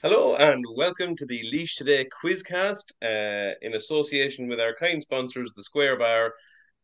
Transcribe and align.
Hello 0.00 0.36
and 0.36 0.64
welcome 0.76 1.16
to 1.16 1.26
the 1.26 1.42
Laois 1.52 1.74
Today 1.76 2.06
Quizcast 2.22 2.92
uh, 3.02 3.54
in 3.62 3.74
association 3.74 4.48
with 4.48 4.60
our 4.60 4.74
kind 4.74 5.02
sponsors, 5.02 5.52
the 5.54 5.62
Square 5.62 5.98
Bar 5.98 6.32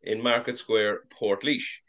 in 0.03 0.23
Market 0.23 0.59
Square, 0.59 1.03
Portlaoise. 1.11 1.81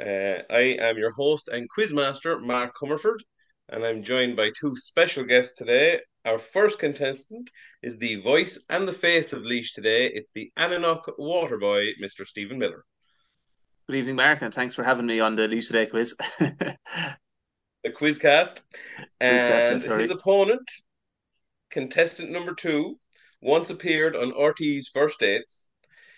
Uh, 0.00 0.42
I 0.50 0.76
am 0.78 0.98
your 0.98 1.12
host 1.12 1.48
and 1.48 1.68
quizmaster, 1.70 2.40
Mark 2.40 2.74
Comerford, 2.80 3.20
and 3.68 3.84
I'm 3.84 4.02
joined 4.02 4.36
by 4.36 4.50
two 4.58 4.76
special 4.76 5.24
guests 5.24 5.56
today. 5.56 6.00
Our 6.24 6.38
first 6.38 6.78
contestant 6.78 7.50
is 7.82 7.96
the 7.96 8.16
voice 8.16 8.58
and 8.68 8.86
the 8.86 8.92
face 8.92 9.32
of 9.32 9.42
Laois 9.42 9.72
Today. 9.74 10.06
It's 10.06 10.30
the 10.34 10.50
Annanough 10.56 11.02
Waterboy, 11.18 11.92
Mr. 12.02 12.26
Steven 12.26 12.58
Miller. 12.58 12.84
Good 13.88 13.96
evening, 13.96 14.16
Mark, 14.16 14.42
and 14.42 14.52
thanks 14.52 14.74
for 14.74 14.84
having 14.84 15.06
me 15.06 15.20
on 15.20 15.36
the 15.36 15.48
Laois 15.48 15.66
Today 15.66 15.86
quiz. 15.86 16.14
The 17.84 17.90
Quizcast. 17.90 18.62
And 19.20 19.82
sorry. 19.82 20.02
his 20.04 20.10
opponent, 20.10 20.70
contestant 21.70 22.30
number 22.30 22.54
two, 22.54 22.98
once 23.42 23.68
appeared 23.68 24.16
on 24.16 24.32
RTÉ's 24.32 24.88
First 24.88 25.20
Dates. 25.20 25.66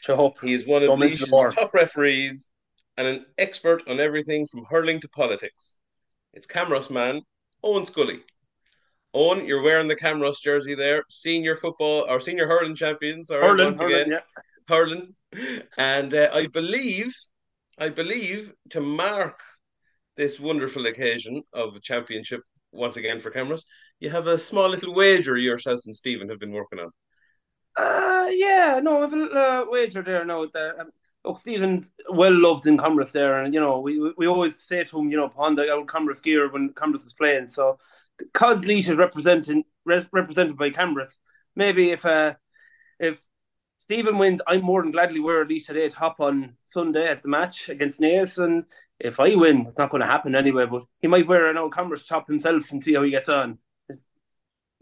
Shut 0.00 0.16
up. 0.16 0.34
He 0.40 0.54
is 0.54 0.64
one 0.64 0.84
of 0.84 0.90
Don't 0.90 1.00
mention 1.00 1.28
the 1.28 1.52
top 1.52 1.74
referees 1.74 2.50
and 2.96 3.08
an 3.08 3.26
expert 3.36 3.82
on 3.88 3.98
everything 3.98 4.46
from 4.46 4.64
hurling 4.70 5.00
to 5.00 5.08
politics. 5.08 5.74
It's 6.32 6.46
Camross 6.46 6.88
man, 6.88 7.22
Eoin 7.66 7.86
Scully. 7.86 8.20
Eoin, 9.14 9.46
you're 9.46 9.62
wearing 9.62 9.88
the 9.88 9.96
Camross 9.96 10.40
jersey 10.40 10.74
there, 10.74 11.04
senior 11.10 11.56
football 11.56 12.06
or 12.08 12.20
senior 12.20 12.46
hurling 12.46 12.76
champions. 12.76 13.30
All 13.30 13.38
right, 13.40 13.50
Hurling, 13.50 13.64
once 13.64 13.80
hurling, 13.80 13.94
again, 13.94 14.10
yeah. 14.12 14.42
hurling. 14.68 15.14
And 15.78 16.14
uh, 16.14 16.30
I 16.32 16.46
believe, 16.46 17.12
I 17.78 17.88
believe 17.88 18.52
to 18.70 18.80
mark 18.80 19.38
this 20.16 20.38
wonderful 20.40 20.86
occasion 20.86 21.42
of 21.52 21.74
a 21.76 21.80
championship 21.80 22.40
once 22.72 22.96
again 22.96 23.20
for 23.20 23.30
Camross, 23.30 23.64
you 24.00 24.10
have 24.10 24.26
a 24.28 24.38
small 24.38 24.68
little 24.68 24.94
wager 24.94 25.36
yourself 25.36 25.80
and 25.86 25.94
Steven 25.94 26.28
have 26.28 26.38
been 26.38 26.52
working 26.52 26.78
on. 26.78 26.90
Uh, 27.76 28.28
yeah, 28.30 28.80
no, 28.82 29.02
I've 29.02 29.12
a 29.12 29.16
little 29.16 29.38
uh, 29.38 29.64
wager 29.68 30.02
there 30.02 30.24
now. 30.24 30.46
That, 30.52 30.80
um, 30.80 30.90
look, 31.26 31.38
Steven's 31.38 31.90
well 32.10 32.32
loved 32.32 32.66
in 32.66 32.78
Camross 32.78 33.12
there, 33.12 33.42
and 33.42 33.52
you 33.52 33.60
know, 33.60 33.80
we, 33.80 34.12
we, 34.16 34.26
always 34.26 34.62
say 34.62 34.84
to 34.84 34.98
him, 34.98 35.10
you 35.10 35.16
know, 35.16 35.24
upon 35.24 35.54
the 35.54 35.70
old 35.70 35.88
Camross 35.88 36.22
gear 36.22 36.50
when 36.50 36.70
Camross 36.70 37.06
is 37.06 37.12
playing. 37.12 37.48
So, 37.48 37.78
because 38.18 38.64
Laois 38.64 38.88
is 38.88 38.96
representing 38.96 39.64
re- 39.84 40.06
represented 40.12 40.56
by 40.56 40.70
Camross, 40.70 41.16
maybe 41.54 41.90
if 41.90 42.04
uh, 42.06 42.34
if 42.98 43.18
Steven 43.78 44.18
wins, 44.18 44.40
I'm 44.46 44.62
more 44.62 44.82
than 44.82 44.92
gladly 44.92 45.20
wear 45.20 45.42
a 45.42 45.46
Laois 45.46 45.66
today 45.66 45.88
top 45.88 46.20
on 46.20 46.54
Sunday 46.66 47.08
at 47.08 47.22
the 47.22 47.28
match 47.28 47.68
against 47.68 48.00
Naas, 48.00 48.42
and 48.42 48.64
if 48.98 49.20
I 49.20 49.34
win, 49.34 49.66
it's 49.66 49.78
not 49.78 49.90
going 49.90 50.02
to 50.02 50.06
happen 50.06 50.34
anyway. 50.34 50.66
But 50.66 50.84
he 51.00 51.08
might 51.08 51.26
wear 51.26 51.50
an 51.50 51.58
old 51.58 51.72
Camross 51.72 52.06
top 52.06 52.28
himself 52.28 52.70
and 52.70 52.82
see 52.82 52.94
how 52.94 53.02
he 53.02 53.10
gets 53.10 53.28
on. 53.28 53.58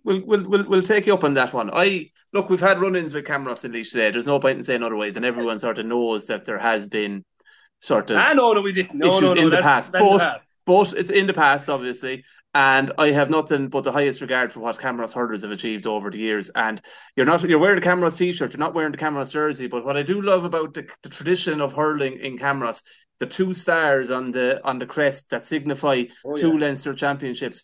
We'll, 0.05 0.22
we'll 0.24 0.48
we'll 0.48 0.69
we'll 0.69 0.83
take 0.83 1.06
you 1.06 1.14
up 1.14 1.24
on 1.24 1.34
that 1.34 1.52
one. 1.52 1.70
I 1.72 2.10
look, 2.33 2.50
we've 2.50 2.60
had 2.60 2.78
run-ins 2.78 3.14
with 3.14 3.24
Camross 3.24 3.64
and 3.64 3.72
Laois 3.74 3.91
today. 3.91 4.10
There's 4.10 4.27
no 4.27 4.38
point 4.38 4.58
in 4.58 4.64
saying 4.64 4.83
otherwise, 4.83 5.16
and 5.16 5.24
everyone 5.24 5.58
sort 5.60 5.78
of 5.78 5.86
knows 5.86 6.27
that 6.27 6.44
there 6.44 6.58
has 6.58 6.88
been 6.88 7.24
sort 7.80 8.10
of 8.10 8.19
Ah, 8.19 8.32
no, 8.34 8.52
no, 8.52 8.60
we 8.60 8.72
didn't. 8.72 8.94
No, 8.98 9.08
issues 9.08 9.20
no, 9.22 9.34
no, 9.34 9.42
in 9.42 9.50
the 9.50 9.58
past. 9.58 9.92
Both, 9.92 10.00
But 10.00 10.19
the 10.19 10.25
past. 10.25 10.92
but 10.92 10.98
it's 11.00 11.10
in 11.10 11.27
the 11.27 11.34
past, 11.34 11.69
obviously. 11.69 12.25
And 12.56 12.92
I 12.98 13.10
have 13.10 13.30
nothing 13.30 13.66
but 13.69 13.82
the 13.82 13.91
highest 13.91 14.20
regard 14.20 14.52
for 14.52 14.60
what 14.60 14.78
Camross 14.78 15.12
hurlers 15.12 15.42
have 15.42 15.50
achieved 15.50 15.86
over 15.86 16.08
the 16.08 16.19
years. 16.19 16.50
And 16.50 16.80
you're 17.16 17.27
not 17.27 17.42
you're 17.42 17.58
wearing 17.58 17.80
the 17.80 17.86
Camross 17.86 18.16
t-shirt, 18.16 18.52
you're 18.52 18.58
not 18.60 18.75
wearing 18.75 18.92
the 18.92 18.98
Camross 18.98 19.30
jersey. 19.30 19.66
But 19.66 19.84
what 19.84 19.97
I 19.97 20.02
do 20.05 20.22
love 20.22 20.44
about 20.44 20.72
the, 20.75 20.88
the 21.02 21.08
tradition 21.08 21.60
of 21.60 21.72
hurling 21.72 22.19
in 22.20 22.38
Camross, 22.38 22.82
the 23.19 23.27
two 23.27 23.55
stars 23.55 24.12
on 24.12 24.30
the 24.30 24.60
on 24.64 24.78
the 24.78 24.86
crest 24.86 25.30
that 25.30 25.44
signify 25.44 26.04
Oh, 26.25 26.37
two 26.37 26.53
yeah. 26.53 26.60
Leinster 26.66 26.94
championships. 26.94 27.62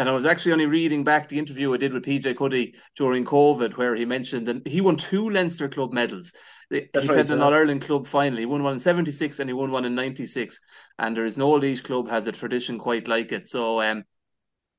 And 0.00 0.08
I 0.08 0.12
was 0.12 0.24
actually 0.24 0.52
only 0.52 0.64
reading 0.64 1.04
back 1.04 1.28
the 1.28 1.38
interview 1.38 1.74
I 1.74 1.76
did 1.76 1.92
with 1.92 2.06
PJ 2.06 2.34
Cuddy 2.34 2.74
during 2.96 3.22
COVID, 3.22 3.76
where 3.76 3.94
he 3.94 4.06
mentioned 4.06 4.46
that 4.46 4.66
he 4.66 4.80
won 4.80 4.96
two 4.96 5.28
Leinster 5.28 5.68
club 5.68 5.92
medals. 5.92 6.32
He 6.70 6.88
That's 6.94 7.04
played 7.04 7.18
right, 7.18 7.30
an. 7.30 7.42
All 7.42 7.52
Ireland 7.52 7.82
club 7.82 8.06
final. 8.06 8.38
He 8.38 8.46
won 8.46 8.62
one 8.62 8.72
in 8.72 8.80
'76 8.80 9.38
and 9.38 9.50
he 9.50 9.52
won 9.52 9.70
one 9.70 9.84
in 9.84 9.94
'96. 9.94 10.58
And 10.98 11.14
there 11.14 11.26
is 11.26 11.36
no 11.36 11.50
Laois 11.50 11.82
club 11.82 12.08
has 12.08 12.26
a 12.26 12.32
tradition 12.32 12.78
quite 12.78 13.08
like 13.08 13.30
it. 13.30 13.46
So 13.46 13.82
um, 13.82 14.04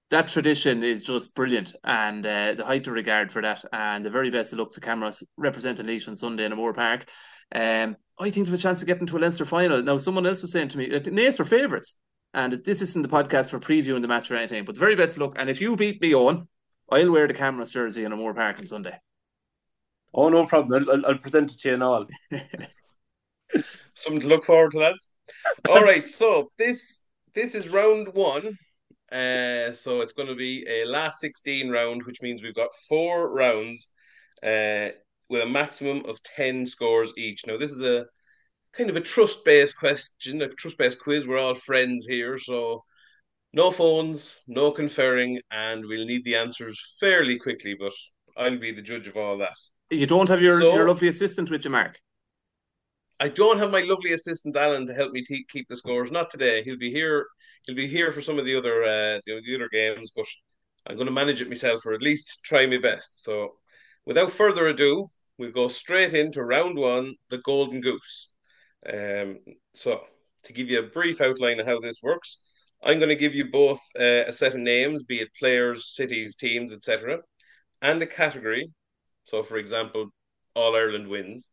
that 0.09 0.27
tradition 0.27 0.81
is 0.81 1.03
just 1.03 1.35
brilliant, 1.35 1.75
and 1.83 2.25
uh, 2.25 2.55
the 2.55 2.65
height 2.65 2.88
of 2.88 2.93
regard 2.93 3.31
for 3.31 3.43
that, 3.43 3.63
and 3.71 4.03
the 4.03 4.09
very 4.09 4.31
best 4.31 4.53
of 4.53 4.57
luck 4.59 4.71
to 4.71 4.81
Camross 4.81 5.21
representing 5.38 5.85
Laois 5.85 6.07
on 6.07 6.15
Sunday 6.15 6.45
in 6.45 6.55
Moore 6.55 6.73
Park. 6.73 7.05
Um, 7.53 7.95
I 8.19 8.31
think 8.31 8.47
they 8.47 8.51
have 8.51 8.59
a 8.59 8.63
chance 8.63 8.81
of 8.81 8.88
getting 8.88 9.05
to 9.05 9.17
a 9.17 9.19
Leinster 9.19 9.45
final. 9.45 9.83
Now, 9.83 9.99
someone 9.99 10.25
else 10.25 10.41
was 10.41 10.51
saying 10.51 10.69
to 10.69 10.79
me, 10.79 10.91
uh, 10.95 10.99
Naas 10.99 11.39
are 11.39 11.45
favourites, 11.45 11.99
and 12.34 12.53
this 12.53 12.81
isn't 12.81 13.02
the 13.02 13.09
podcast 13.09 13.52
for 13.52 13.59
previewing 13.59 14.02
the 14.02 14.08
match 14.08 14.31
or 14.31 14.36
anything, 14.36 14.66
but 14.66 14.75
the 14.75 14.80
very 14.80 14.96
best 14.96 15.16
of 15.16 15.22
luck. 15.22 15.36
And 15.38 15.50
if 15.50 15.59
you 15.62 15.75
beat 15.75 16.02
me 16.02 16.14
on, 16.16 16.47
I'll 16.90 17.12
wear 17.12 17.28
the 17.28 17.34
Camross 17.34 17.72
jersey 17.72 18.03
in 18.03 18.12
a 18.12 18.16
Moore 18.16 18.34
Park 18.34 18.59
on 18.59 18.66
Sunday. 18.66 18.97
Oh, 20.14 20.30
no 20.30 20.46
problem. 20.46 20.84
I'll, 20.88 20.96
I'll, 20.96 21.06
I'll 21.08 21.18
present 21.18 21.52
it 21.52 21.59
to 21.62 21.69
you 21.69 21.74
and 21.75 21.84
all. 21.84 22.06
Something 23.94 24.22
to 24.22 24.28
look 24.28 24.46
forward 24.46 24.72
to, 24.72 24.80
lads. 24.80 25.12
All 25.69 25.84
right, 25.84 26.08
so 26.08 26.52
this 26.58 27.03
this 27.34 27.56
is 27.56 27.69
round 27.69 28.09
one. 28.14 28.58
Uh, 29.12 29.74
so 29.74 30.02
it's 30.02 30.13
going 30.13 30.28
to 30.28 30.36
be 30.36 30.66
a 30.68 30.86
last 30.86 31.19
16 31.19 31.69
round, 31.69 32.03
which 32.03 32.22
means 32.22 32.42
we've 32.42 32.56
got 32.56 32.69
four 32.88 33.30
rounds 33.34 33.90
uh, 34.42 34.90
with 35.30 35.42
a 35.42 35.46
maximum 35.46 36.06
of 36.06 36.22
10 36.24 36.66
scores 36.66 37.12
each. 37.18 37.46
Now, 37.46 37.58
this 37.58 37.72
is 37.72 37.81
a 37.81 38.06
kind 38.73 38.89
of 38.89 38.95
a 38.95 39.01
trust 39.01 39.43
based 39.45 39.77
question, 39.77 40.41
a 40.41 40.49
trust 40.49 40.77
based 40.77 40.99
quiz. 40.99 41.27
We're 41.27 41.39
all 41.39 41.55
friends 41.55 42.05
here, 42.05 42.37
so 42.37 42.83
no 43.53 43.71
phones, 43.71 44.41
no 44.47 44.71
conferring, 44.71 45.39
and 45.51 45.85
we'll 45.85 46.05
need 46.05 46.23
the 46.23 46.35
answers 46.35 46.79
fairly 46.99 47.37
quickly, 47.37 47.75
but 47.79 47.93
I'll 48.37 48.57
be 48.57 48.71
the 48.71 48.81
judge 48.81 49.07
of 49.07 49.17
all 49.17 49.37
that. 49.39 49.55
You 49.89 50.07
don't 50.07 50.29
have 50.29 50.41
your, 50.41 50.59
So- 50.61 50.73
your 50.73 50.87
lovely 50.87 51.09
assistant 51.09 51.49
with 51.51 51.65
you, 51.65 51.71
Mark. 51.71 51.99
I 53.19 53.27
don't 53.27 53.59
have 53.59 53.69
my 53.69 53.81
lovely 53.81 54.13
assistant 54.13 54.55
Alan 54.55 54.88
to 54.88 54.95
help 54.95 55.11
me 55.11 55.23
te- 55.23 55.45
keep 55.51 55.67
the 55.67 55.77
scores. 55.77 56.11
Not 56.11 56.31
today. 56.31 56.63
He'll 56.63 56.79
be 56.79 56.91
here. 56.91 57.27
He'll 57.67 57.75
be 57.75 57.85
here 57.85 58.11
for 58.11 58.19
some 58.19 58.39
of 58.39 58.45
the 58.45 58.55
other 58.55 58.81
uh, 58.81 59.19
the, 59.27 59.41
the 59.45 59.55
other 59.55 59.69
games, 59.71 60.11
but 60.15 60.25
I'm 60.88 60.95
going 60.95 61.05
to 61.05 61.11
manage 61.13 61.39
it 61.39 61.47
myself, 61.47 61.85
or 61.85 61.93
at 61.93 62.01
least 62.01 62.39
try 62.43 62.65
my 62.65 62.79
best. 62.79 63.23
So, 63.23 63.57
without 64.07 64.31
further 64.31 64.65
ado, 64.69 65.05
we'll 65.38 65.51
go 65.51 65.67
straight 65.67 66.15
into 66.15 66.43
round 66.43 66.75
one, 66.79 67.13
the 67.29 67.38
Golden 67.38 67.79
Goose. 67.79 68.29
Um, 68.88 69.40
so, 69.74 70.02
to 70.44 70.53
give 70.53 70.69
you 70.69 70.80
a 70.80 70.84
brief 70.88 71.22
outline 71.22 71.59
of 71.59 71.68
how 71.68 71.80
this 71.80 71.97
works, 72.02 72.40
I'm 72.84 72.97
going 72.97 73.09
to 73.09 73.16
give 73.16 73.36
you 73.36 73.46
both 73.52 73.80
uh, 74.00 74.25
a 74.28 74.34
set 74.34 74.53
of 74.56 74.59
names, 74.59 75.03
be 75.03 75.19
it 75.22 75.30
players, 75.40 75.96
cities, 75.96 76.36
teams, 76.36 76.74
etc., 76.74 77.19
and 77.81 78.02
a 78.02 78.08
category. 78.08 78.72
So, 79.25 79.44
for 79.44 79.58
example, 79.58 80.09
All 80.56 80.75
Ireland 80.75 81.08
wins 81.08 81.47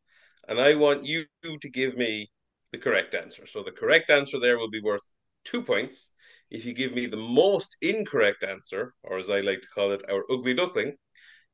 and 0.49 0.61
I 0.61 0.75
want 0.75 1.05
you 1.05 1.27
to 1.44 1.69
give 1.71 1.97
me 1.97 2.31
the 2.72 2.78
correct 2.78 3.15
answer. 3.15 3.47
So 3.47 3.62
the 3.62 3.71
correct 3.71 4.10
answer 4.10 4.41
there 4.41 4.59
will 4.59 4.71
be 4.71 4.81
worth 4.81 5.03
two 5.45 5.62
points. 5.62 6.09
If 6.50 6.65
you 6.65 6.72
give 6.72 6.93
me 6.95 7.06
the 7.06 7.19
most 7.19 7.77
incorrect 7.83 8.43
answer, 8.43 8.95
or 9.03 9.19
as 9.19 9.28
I 9.28 9.41
like 9.41 9.60
to 9.60 9.69
call 9.69 9.93
it, 9.93 10.03
our 10.10 10.25
ugly 10.31 10.55
duckling, 10.55 10.97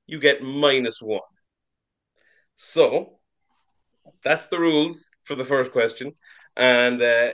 you 0.06 0.20
get 0.20 0.42
minus 0.42 1.02
one. 1.02 1.20
So 2.56 3.18
that's 4.22 4.46
the 4.46 4.60
rules 4.60 5.08
for 5.24 5.34
the 5.34 5.44
first 5.44 5.72
question. 5.72 6.12
And 6.56 7.02
uh, 7.02 7.32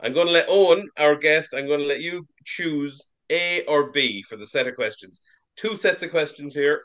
I'm 0.00 0.12
going 0.12 0.26
to 0.26 0.32
let 0.32 0.48
Eoin, 0.48 0.84
our 0.96 1.16
guest, 1.16 1.54
I'm 1.54 1.66
going 1.66 1.80
to 1.80 1.86
let 1.86 2.00
you 2.00 2.26
choose 2.44 3.02
A 3.30 3.64
or 3.64 3.90
B 3.90 4.22
for 4.22 4.36
the 4.36 4.46
set 4.46 4.66
of 4.66 4.74
questions. 4.74 5.20
Two 5.56 5.76
sets 5.76 6.02
of 6.02 6.10
questions 6.10 6.54
here. 6.54 6.82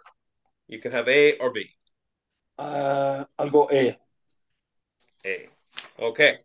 You 0.67 0.79
can 0.79 0.91
have 0.91 1.07
A 1.07 1.37
or 1.37 1.51
B. 1.51 1.69
Uh, 2.57 3.25
I'll 3.37 3.49
go 3.49 3.69
A. 3.71 3.97
A. 5.25 5.47
Okay. 5.99 6.37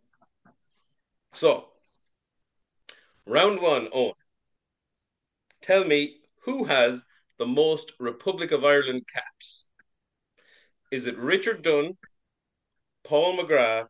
So, 1.33 1.69
round 3.25 3.61
one, 3.61 3.87
Eoin. 3.87 4.13
Tell 5.61 5.85
me 5.85 6.17
who 6.43 6.63
has 6.63 7.05
the 7.37 7.45
most 7.45 7.93
Republic 7.99 8.51
of 8.51 8.65
Ireland 8.65 9.03
caps? 9.13 9.65
Is 10.91 11.05
it 11.05 11.17
Richard 11.17 11.61
Dunne, 11.61 11.97
Paul 13.03 13.37
McGrath, 13.37 13.87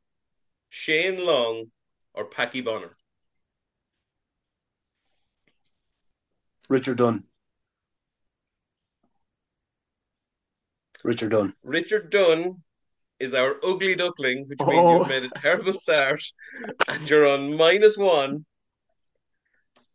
Shane 0.69 1.25
Long, 1.25 1.71
or 2.13 2.29
Packie 2.29 2.63
Bonner? 2.63 2.95
Richard 6.69 6.97
Dunne. 6.97 7.23
Richard 11.03 11.29
Dunne. 11.31 11.53
Richard 11.63 12.09
Dunne 12.11 12.63
is 13.19 13.33
our 13.33 13.55
ugly 13.63 13.95
duckling, 13.95 14.47
which 14.47 14.59
means 14.59 14.71
Oh. 14.73 14.99
you've 14.99 15.07
made 15.07 15.23
a 15.23 15.29
terrible 15.39 15.73
start 15.73 16.21
and 16.87 17.09
you're 17.09 17.27
on 17.27 17.55
minus 17.55 17.97
one. 17.97 18.45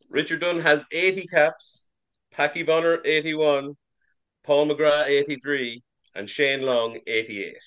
Richard 0.08 0.40
Dunne 0.40 0.60
has 0.60 0.84
80 0.90 1.26
caps, 1.26 1.90
Packie 2.32 2.66
Bonner 2.66 3.00
81, 3.04 3.76
Paul 4.42 4.68
McGrath 4.68 5.06
83, 5.08 5.82
and 6.14 6.28
Shane 6.28 6.60
Long 6.62 6.98
88. 7.06 7.58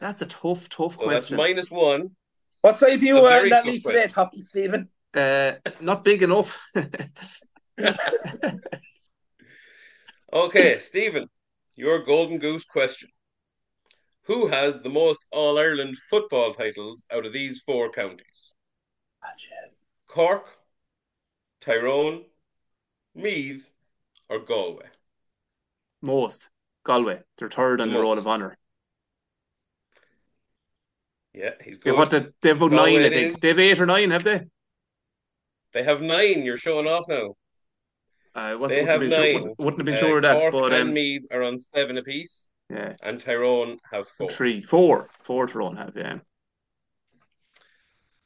That's 0.00 0.22
a 0.22 0.26
tough, 0.26 0.68
tough 0.68 0.92
So 0.94 1.04
question. 1.04 1.10
that's 1.10 1.30
minus 1.30 1.70
one. 1.70 2.10
What 2.60 2.78
size 2.78 3.02
are 3.02 3.06
you 3.06 3.16
A 3.18 3.22
uh, 3.22 3.28
very 3.28 3.50
that 3.50 3.64
tough 3.64 3.74
Laois 3.74 3.82
today, 3.82 4.06
Top 4.06 4.30
Steven? 4.42 4.88
Uh, 5.14 5.52
not 5.80 6.04
big 6.04 6.22
enough. 6.22 6.60
Okay, 10.34 10.80
Steven, 10.80 11.28
your 11.76 12.02
golden 12.04 12.38
goose 12.38 12.64
question. 12.64 13.08
Who 14.22 14.48
has 14.48 14.80
the 14.80 14.88
most 14.88 15.24
All 15.30 15.58
Ireland 15.58 15.96
football 16.10 16.52
titles 16.52 17.04
out 17.12 17.24
of 17.24 17.32
these 17.32 17.62
four 17.64 17.88
counties? 17.90 18.52
Cork, 20.08 20.46
Tyrone, 21.60 22.24
Meath, 23.14 23.68
or 24.28 24.40
Galway? 24.40 24.86
Most. 26.02 26.50
Galway. 26.84 27.22
They're 27.38 27.48
third 27.48 27.80
on 27.80 27.90
The 27.90 27.94
the 27.94 28.00
roll 28.02 28.18
of 28.18 28.26
honour. 28.26 28.56
Yeah, 31.34 31.50
he's 31.62 31.78
Yeah, 31.84 31.92
good. 31.92 31.98
what 31.98 32.10
the, 32.10 32.32
they 32.40 32.48
have 32.50 32.62
about 32.62 32.70
Galway 32.70 32.94
nine, 32.94 33.02
I 33.02 33.06
it 33.06 33.12
think. 33.12 33.34
is. 33.34 33.40
They 33.40 33.48
have 33.48 33.58
eight 33.58 33.80
or 33.80 33.86
nine, 33.86 34.10
have 34.10 34.24
they? 34.24 34.46
They 35.72 35.82
have 35.82 36.00
nine. 36.00 36.44
You're 36.44 36.56
showing 36.56 36.86
off 36.86 37.06
now. 37.08 37.34
I 38.34 38.54
wasn't, 38.54 38.86
They 38.86 38.86
wouldn't 38.86 38.88
have 38.88 39.00
have 39.00 39.00
been 39.00 39.10
sure, 39.10 39.24
nine. 39.24 39.34
wouldn't, 39.34 39.58
wouldn't 39.58 39.78
have 39.80 39.86
been 39.86 39.94
Uh, 39.94 39.98
sure 39.98 40.16
of 40.18 40.22
that, 40.22 40.38
Cork 40.38 40.52
but 40.52 40.72
and 40.72 40.88
um, 40.88 40.94
Meath 40.94 41.26
are 41.30 41.42
on 41.42 41.58
seven 41.58 41.98
apiece, 41.98 42.48
yeah, 42.70 42.94
and 43.02 43.20
Tyrone 43.20 43.78
have 43.90 44.08
four. 44.08 44.28
three, 44.30 44.62
four, 44.62 45.08
four 45.22 45.46
Tyrone 45.46 45.76
have, 45.76 45.96
yeah. 45.96 46.18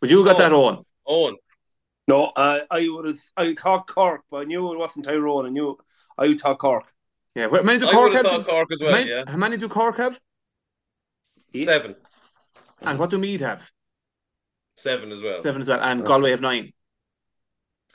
But 0.01 0.11
you 0.11 0.25
got 0.25 0.39
that 0.39 0.53
on. 0.53 0.85
On. 1.05 1.37
No, 2.07 2.25
uh, 2.27 2.61
I 2.71 2.89
would 2.89 3.07
have. 3.07 3.21
I 3.37 3.55
thought 3.55 3.87
Cork, 3.89 4.23
but 4.31 4.39
I 4.39 4.45
knew 4.45 4.73
it 4.73 4.79
wasn't 4.79 5.05
Tyrone. 5.05 5.47
I 5.47 5.51
knew 5.51 5.77
I 6.17 6.29
would 6.29 6.41
thought 6.41 6.59
Cork. 6.59 6.85
Yeah, 7.35 7.49
how 7.51 7.63
many 7.63 7.79
do 7.79 7.87
Cork 7.91 8.13
would 8.13 8.15
have 8.15 8.27
have? 8.27 8.47
thought 8.47 8.51
Cork 8.53 8.69
as 8.73 8.81
how, 8.81 8.87
well. 8.87 8.95
many, 8.97 9.11
Yeah, 9.11 9.25
how 9.27 9.37
many 9.37 9.57
do 9.57 9.69
Cork 9.69 9.99
have? 9.99 10.19
Eight? 11.55 11.67
seven, 11.67 11.97
And 12.83 12.99
what 12.99 13.11
do 13.11 13.19
Mead 13.19 13.41
have? 13.41 13.71
seven 14.77 15.11
as 15.11 15.21
well. 15.21 15.41
Seven 15.41 15.61
as 15.63 15.69
well. 15.69 15.81
And 15.81 16.01
Okay. 16.03 16.07
Galway 16.09 16.31
have 16.31 16.41
nine. 16.41 16.73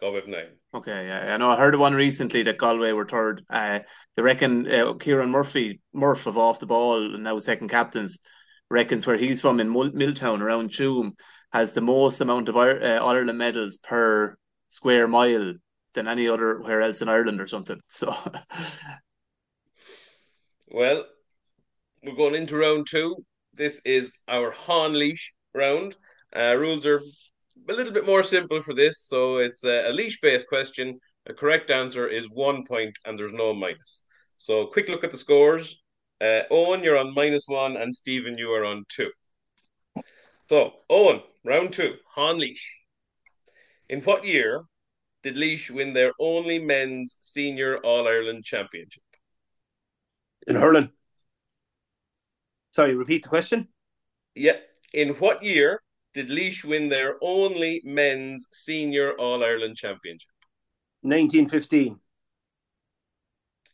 Galway 0.01 0.19
have 0.19 0.27
nine. 0.27 0.57
Okay, 0.73 1.07
yeah, 1.07 1.33
I 1.33 1.37
know. 1.37 1.49
I 1.51 1.55
heard 1.57 1.75
one 1.77 1.93
recently 1.93 2.43
that 2.43 2.57
Galway 2.57 2.91
were 2.91 3.05
third. 3.07 3.45
Uh, 3.49 3.79
they 4.17 4.21
reckon 4.23 4.65
uh, 4.67 4.93
Ciarán 4.95 5.29
Murphy, 5.29 5.79
Murph 5.93 6.25
of 6.25 6.37
off 6.37 6.59
the 6.59 6.65
ball, 6.65 7.13
and 7.15 7.23
now 7.23 7.39
second 7.39 7.69
captains, 7.69 8.17
reckons 8.69 9.07
where 9.07 9.15
he's 9.17 9.39
from 9.39 9.59
in 9.61 9.69
Mul- 9.69 9.93
Milltown 9.93 10.41
around 10.41 10.71
Tuam 10.71 11.11
has 11.53 11.73
the 11.73 11.81
most 11.81 12.19
amount 12.19 12.49
of 12.49 12.55
Ir- 12.57 12.83
uh, 12.83 13.05
Ireland 13.05 13.37
medals 13.37 13.77
per 13.77 14.35
square 14.67 15.07
mile 15.07 15.53
than 15.93 16.07
any 16.09 16.27
other 16.27 16.59
where 16.59 16.81
else 16.81 17.01
in 17.01 17.07
Ireland 17.07 17.39
or 17.39 17.47
something. 17.47 17.79
So, 17.87 18.13
Well, 20.67 21.05
we're 22.03 22.15
going 22.15 22.35
into 22.35 22.57
round 22.57 22.87
two. 22.89 23.23
This 23.53 23.81
is 23.85 24.11
our 24.27 24.51
Han 24.51 24.93
Laois 24.93 25.19
round. 25.53 25.95
Uh, 26.35 26.55
rules 26.55 26.85
are 26.85 27.01
a 27.69 27.73
little 27.73 27.93
bit 27.93 28.05
more 28.05 28.23
simple 28.23 28.61
for 28.61 28.73
this. 28.73 29.01
So 29.01 29.37
it's 29.37 29.63
a, 29.63 29.89
a 29.89 29.93
Laois 29.93 30.17
based 30.21 30.47
question. 30.47 30.99
A 31.27 31.33
correct 31.33 31.71
answer 31.71 32.07
is 32.07 32.29
one 32.29 32.65
point, 32.65 32.97
and 33.05 33.17
there's 33.17 33.33
no 33.33 33.53
minus. 33.53 34.01
So, 34.37 34.65
quick 34.65 34.89
look 34.89 35.05
at 35.05 35.11
the 35.11 35.17
scores. 35.17 35.81
Uh, 36.19 36.41
Eoin, 36.51 36.83
you're 36.83 36.97
on 36.97 37.13
minus 37.13 37.45
one, 37.47 37.77
and 37.77 37.95
Steven, 37.95 38.37
you 38.37 38.51
are 38.51 38.65
on 38.65 38.83
two. 38.89 39.09
So, 40.49 40.73
Eoin, 40.89 41.23
round 41.45 41.71
two, 41.71 41.95
Han 42.15 42.39
Laois. 42.39 42.59
In 43.87 44.01
what 44.01 44.25
year 44.25 44.63
did 45.21 45.37
Laois 45.37 45.69
win 45.69 45.93
their 45.93 46.11
only 46.19 46.59
men's 46.59 47.17
senior 47.21 47.77
All 47.77 48.07
Ireland 48.07 48.43
championship? 48.43 49.03
in 50.47 50.55
hurling. 50.55 50.91
Sorry, 52.73 52.95
repeat 52.95 53.23
the 53.23 53.29
question. 53.29 53.67
Yeah. 54.35 54.57
In 54.93 55.09
what 55.15 55.43
year 55.43 55.81
did 56.13 56.29
Laois 56.29 56.63
win 56.63 56.89
their 56.89 57.17
only 57.21 57.81
men's 57.83 58.47
senior 58.51 59.13
All 59.13 59.43
Ireland 59.43 59.77
championship? 59.77 60.29
1915. 61.01 61.99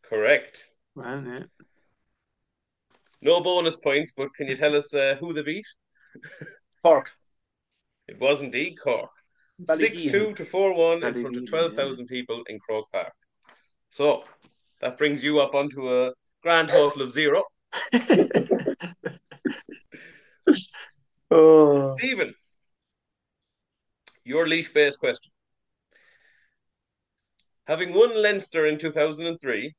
Correct. 0.04 0.66
well, 0.96 1.24
yeah. 1.26 1.44
No 3.22 3.42
bonus 3.42 3.76
points, 3.76 4.14
but 4.16 4.34
can 4.34 4.48
you 4.48 4.56
tell 4.56 4.76
us 4.76 4.94
uh, 4.94 5.18
who 5.20 5.34
they 5.34 5.44
beat? 5.44 5.66
Cork. 6.84 7.12
It 8.08 8.20
was 8.20 8.42
indeed 8.42 8.78
Cork. 8.82 9.12
6 9.68 10.04
2 10.04 10.34
to 10.34 10.46
4 10.46 10.74
1 10.74 11.04
in 11.04 11.14
front 11.14 11.36
Ballygeehan, 11.36 11.44
of 11.44 11.50
12,000 11.50 12.08
people 12.08 12.44
in 12.48 12.60
Croke 12.60 12.90
Park. 12.92 13.14
So 13.90 14.24
that 14.80 14.98
brings 14.98 15.24
you 15.24 15.40
up 15.40 15.54
onto 15.54 15.90
a 15.94 16.14
grand 16.42 16.70
total 16.70 17.02
of 17.02 17.12
zero. 17.12 17.44
Oh. 21.32 21.96
Steven, 21.98 22.34
your 24.24 24.48
Laois 24.48 24.74
based 24.74 25.00
question. 25.00 25.32
Having 27.68 27.94
won 27.94 28.20
Leinster 28.20 28.66
in 28.66 28.80
2003, 28.80 29.76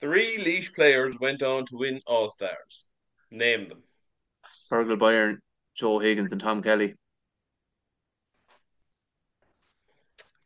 three 0.00 0.36
Laois 0.36 0.68
players 0.74 1.18
went 1.18 1.42
on 1.42 1.64
to 1.66 1.78
win 1.78 2.00
All 2.06 2.28
Stars. 2.28 2.84
Name 3.30 3.68
them. 3.68 3.82
Fergal 4.70 4.98
Byron, 4.98 5.40
Joe 5.74 5.98
Higgins, 5.98 6.32
and 6.32 6.40
Tom 6.40 6.62
Kelly. 6.62 6.94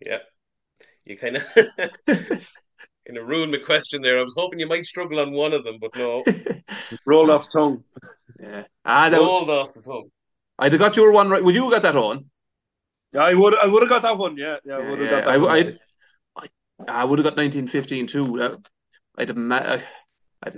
Yeah. 0.01 0.19
You 1.05 1.17
kind 1.17 1.37
of 1.39 1.45
kind 3.07 3.19
of 3.19 3.27
ruined 3.29 3.53
my 3.53 3.59
question 3.59 4.03
there. 4.03 4.19
I 4.19 4.23
was 4.23 4.35
hoping 4.37 4.59
you 4.61 4.67
might 4.67 4.87
struggle 4.87 5.21
on 5.21 5.33
one 5.33 5.53
of 5.53 5.65
them, 5.65 5.79
but 5.81 5.95
no. 5.97 6.25
Rolled 7.07 7.31
off 7.31 7.47
tongue. 7.53 7.85
yeah. 8.41 8.65
Ah, 8.85 9.09
that, 9.11 9.19
Rolled 9.21 9.51
off 9.51 9.75
the 9.75 9.83
tongue. 9.83 10.11
I'd 10.59 10.73
have 10.73 10.79
got 10.81 10.97
your 10.97 11.13
one 11.13 11.29
right. 11.29 11.43
Would 11.43 11.55
you 11.55 11.65
have 11.65 11.73
got 11.73 11.83
that 11.83 11.97
on? 11.97 12.27
Yeah, 13.13 13.21
I 13.23 13.35
would. 13.35 13.55
I 13.57 13.67
would 13.67 13.83
have 13.83 13.89
got 13.91 14.03
that 14.03 14.17
one. 14.19 14.37
Yeah, 14.37 14.57
yeah, 14.65 14.75
I 14.75 14.91
would 14.91 14.99
have 14.99 15.01
Yeah, 15.01 15.11
got 15.11 15.25
that. 15.25 15.29
I- 15.31 15.37
one. 15.39 15.51
I'd- 15.51 15.79
I 16.89 17.05
would 17.05 17.21
have 17.21 17.25
got 17.25 17.37
1915 17.37 18.09
too. 18.09 18.43
Uh, 18.43 18.57
I'd 19.17 19.29
have 19.29 19.37
ma- 19.37 19.57
I, 19.59 19.75
I, 20.43 20.49
I, 20.49 20.51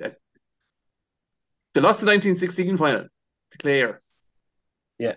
they 1.75 1.81
lost 1.83 2.01
the 2.01 2.07
1916 2.07 2.77
final 2.79 3.03
to 3.51 3.59
Clare. 3.59 4.01
Yeah. 4.99 5.17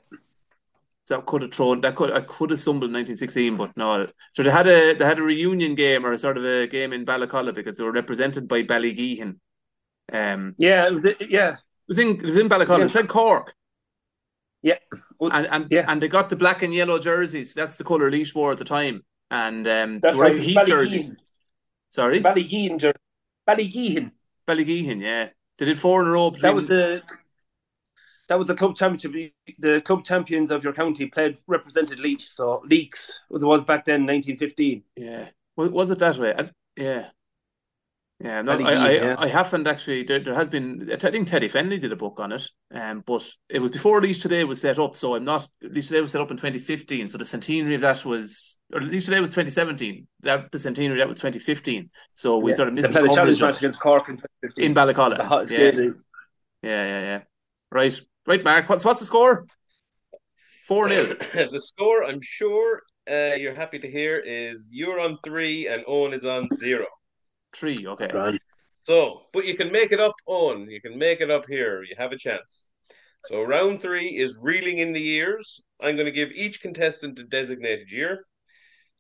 So 1.09 1.15
that 1.15 1.25
could 1.25 1.41
have 1.41 1.51
thrown 1.51 1.81
that 1.81 1.95
could 1.95 2.11
I 2.11 2.21
could 2.21 2.51
have 2.51 2.59
stumbled 2.59 2.91
in 2.91 2.93
1916, 2.93 3.57
but 3.57 3.75
no. 3.75 4.05
So 4.35 4.43
they 4.43 4.51
had 4.51 4.67
a 4.67 4.93
they 4.93 5.03
had 5.03 5.17
a 5.17 5.23
reunion 5.23 5.73
game 5.73 6.05
or 6.05 6.11
a 6.11 6.19
sort 6.19 6.37
of 6.37 6.45
a 6.45 6.67
game 6.67 6.93
in 6.93 7.03
Ballacolla 7.03 7.51
because 7.51 7.77
they 7.77 7.83
were 7.83 7.91
represented 7.91 8.47
by 8.47 8.61
Ballygeehan. 8.61 9.39
Um, 10.13 10.53
yeah, 10.59 10.87
yeah. 11.19 11.53
it 11.53 11.87
was 11.87 11.97
in 11.97 12.09
it 12.09 12.21
was 12.21 12.37
in. 12.37 12.47
Yeah. 12.47 12.77
They 12.77 12.89
played 12.89 13.07
Cork. 13.07 13.55
Yeah. 14.61 14.75
And 15.19 15.47
and 15.47 15.67
Yeah. 15.71 15.85
and 15.87 15.99
they 15.99 16.09
got 16.09 16.29
the 16.29 16.35
black 16.35 16.61
and 16.61 16.75
yellow 16.75 16.99
jerseys. 16.99 17.55
That's 17.55 17.77
the 17.77 17.83
colour 17.83 18.11
Laois 18.11 18.35
wore 18.35 18.51
at 18.51 18.59
the 18.59 18.63
time. 18.63 19.03
And 19.31 19.67
um, 19.67 19.99
That's 20.01 20.13
they 20.13 20.19
were 20.19 20.25
like 20.25 20.33
right. 20.33 20.37
the 20.37 20.43
Heat 20.43 20.65
jerseys. 20.67 21.05
Sorry, 21.89 22.21
Ballygeehan. 22.21 22.93
Ballygeehan. 23.49 24.11
Ballygeehan. 24.47 25.01
Yeah, 25.01 25.29
they 25.57 25.65
did 25.65 25.79
four 25.79 26.03
in 26.03 26.07
a 26.07 26.11
row. 26.11 26.29
That 26.29 26.53
was 26.53 26.67
the. 26.67 27.01
That 28.29 28.37
was 28.37 28.47
the 28.47 28.55
club 28.55 28.75
championship. 28.75 29.33
The 29.57 29.81
club 29.81 30.05
champions 30.05 30.51
of 30.51 30.63
your 30.63 30.73
county 30.73 31.07
played 31.07 31.39
represented 31.47 31.97
Laois. 31.97 32.21
So 32.21 32.63
Laois 32.69 32.89
was 33.29 33.43
was 33.43 33.63
back 33.63 33.85
then, 33.85 34.05
1915. 34.05 34.83
Yeah, 34.95 35.29
was, 35.55 35.71
was 35.71 35.89
it 35.89 35.97
that 35.99 36.17
way? 36.17 36.35
I, 36.37 36.51
yeah, 36.77 37.07
yeah. 38.19 38.43
No, 38.43 38.51
I, 38.51 38.73
I, 38.73 38.89
yeah. 38.91 39.15
I 39.17 39.27
haven't 39.27 39.65
actually. 39.65 40.03
There, 40.03 40.19
there 40.19 40.35
has 40.35 40.47
been. 40.47 40.91
I 40.91 40.97
think 40.97 41.27
Teddy 41.27 41.49
Fennelly 41.49 41.81
did 41.81 41.91
a 41.91 41.95
book 41.95 42.19
on 42.19 42.31
it, 42.31 42.47
um, 42.71 43.03
but 43.03 43.27
it 43.49 43.57
was 43.59 43.71
before 43.71 43.99
Laois 43.99 44.21
Today 44.21 44.43
was 44.43 44.61
set 44.61 44.77
up. 44.77 44.95
So 44.95 45.15
I'm 45.15 45.25
not. 45.25 45.47
Laois 45.63 45.87
Today 45.87 46.01
was 46.01 46.11
set 46.11 46.21
up 46.21 46.29
in 46.29 46.37
2015. 46.37 47.09
So 47.09 47.17
the 47.17 47.25
centenary 47.25 47.73
of 47.73 47.81
that 47.81 48.05
was, 48.05 48.59
or 48.71 48.81
Laois 48.81 49.05
Today 49.05 49.21
was 49.21 49.31
2017. 49.31 50.07
That 50.21 50.51
the 50.51 50.59
centenary 50.59 50.99
that 50.99 51.07
was 51.07 51.17
2015. 51.17 51.89
So 52.13 52.37
we 52.37 52.51
Yeah. 52.51 52.57
sort 52.57 52.67
of 52.67 52.75
missed 52.75 52.91
played 52.91 53.05
the 53.05 53.15
challenge 53.15 53.41
match 53.41 53.57
against 53.57 53.79
Cork 53.79 54.07
in 54.07 54.17
2015. 54.17 54.65
in. 54.65 55.95
Yeah, 56.61 56.69
yeah, 56.69 56.85
yeah, 56.85 57.01
yeah. 57.01 57.21
Right, 57.71 58.01
right, 58.27 58.43
Mark. 58.43 58.69
What's 58.69 58.85
what's 58.85 58.99
the 58.99 59.05
score? 59.05 59.45
Four 60.67 60.87
0 60.87 61.05
the 61.51 61.61
score, 61.61 62.03
I'm 62.03 62.21
sure 62.21 62.83
uh, 63.09 63.35
you're 63.37 63.55
happy 63.55 63.79
to 63.79 63.89
hear, 63.89 64.19
is 64.23 64.69
you're 64.71 64.99
on 64.99 65.17
three 65.23 65.67
and 65.67 65.83
Eoin 65.85 66.13
is 66.13 66.25
on 66.25 66.47
zero. 66.55 66.85
Three. 67.55 67.87
Okay. 67.87 68.09
Right. 68.13 68.39
So, 68.83 69.23
but 69.33 69.45
you 69.45 69.55
can 69.55 69.71
make 69.71 69.91
it 69.91 69.99
up, 69.99 70.13
Eoin. 70.27 70.69
You 70.69 70.79
can 70.79 70.97
make 70.97 71.21
it 71.21 71.31
up 71.31 71.45
here. 71.47 71.81
You 71.83 71.95
have 71.97 72.11
a 72.11 72.17
chance. 72.17 72.65
So, 73.25 73.43
round 73.43 73.81
three 73.81 74.09
is 74.09 74.37
reeling 74.39 74.77
in 74.77 74.93
the 74.93 75.01
years. 75.01 75.59
I'm 75.81 75.95
going 75.95 76.05
to 76.05 76.11
give 76.11 76.31
each 76.31 76.61
contestant 76.61 77.17
a 77.19 77.23
designated 77.23 77.91
year. 77.91 78.25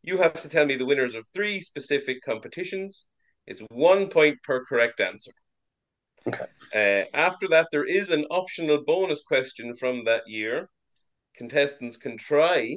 You 0.01 0.17
have 0.17 0.41
to 0.41 0.49
tell 0.49 0.65
me 0.65 0.75
the 0.75 0.85
winners 0.85 1.13
of 1.13 1.27
three 1.33 1.61
specific 1.61 2.23
competitions. 2.23 3.05
It's 3.45 3.61
one 3.69 4.07
point 4.07 4.41
per 4.43 4.65
correct 4.65 5.01
answer. 5.01 5.31
Okay. 6.27 6.45
Uh, 6.73 7.05
after 7.15 7.47
that, 7.47 7.67
there 7.71 7.85
is 7.85 8.11
an 8.11 8.25
optional 8.29 8.83
bonus 8.83 9.21
question 9.21 9.73
from 9.75 10.03
that 10.05 10.23
year. 10.27 10.69
Contestants 11.35 11.97
can 11.97 12.17
try 12.17 12.75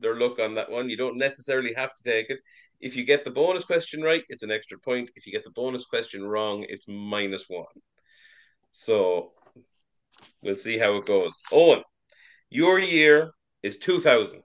their 0.00 0.16
luck 0.16 0.38
on 0.38 0.54
that 0.54 0.70
one. 0.70 0.88
You 0.88 0.96
don't 0.96 1.16
necessarily 1.16 1.72
have 1.74 1.94
to 1.94 2.02
take 2.02 2.30
it. 2.30 2.40
If 2.80 2.96
you 2.96 3.04
get 3.04 3.24
the 3.24 3.30
bonus 3.30 3.64
question 3.64 4.02
right, 4.02 4.24
it's 4.28 4.42
an 4.42 4.50
extra 4.50 4.78
point. 4.78 5.10
If 5.14 5.26
you 5.26 5.32
get 5.32 5.44
the 5.44 5.50
bonus 5.50 5.84
question 5.84 6.24
wrong, 6.24 6.64
it's 6.68 6.86
minus 6.88 7.44
one. 7.48 7.66
So 8.72 9.32
we'll 10.42 10.56
see 10.56 10.78
how 10.78 10.96
it 10.96 11.06
goes. 11.06 11.34
Eoin, 11.52 11.82
your 12.48 12.78
year 12.78 13.32
is 13.62 13.76
2000. 13.78 14.42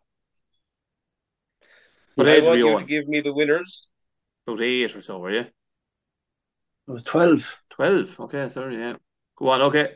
What 2.15 2.27
I 2.27 2.31
age 2.31 2.43
were 2.43 2.49
want 2.49 2.59
you 2.59 2.67
you 2.67 2.73
on? 2.75 2.79
to 2.81 2.85
give 2.85 3.07
me 3.07 3.21
the 3.21 3.33
winners. 3.33 3.89
About 4.47 4.61
eight 4.61 4.95
or 4.95 5.01
so, 5.01 5.17
were 5.17 5.31
you? 5.31 5.45
I 6.87 6.91
was 6.91 7.03
12. 7.03 7.45
12. 7.69 8.19
Okay, 8.19 8.49
sorry, 8.49 8.77
yeah. 8.77 8.95
Go 9.35 9.49
on, 9.49 9.61
okay. 9.63 9.95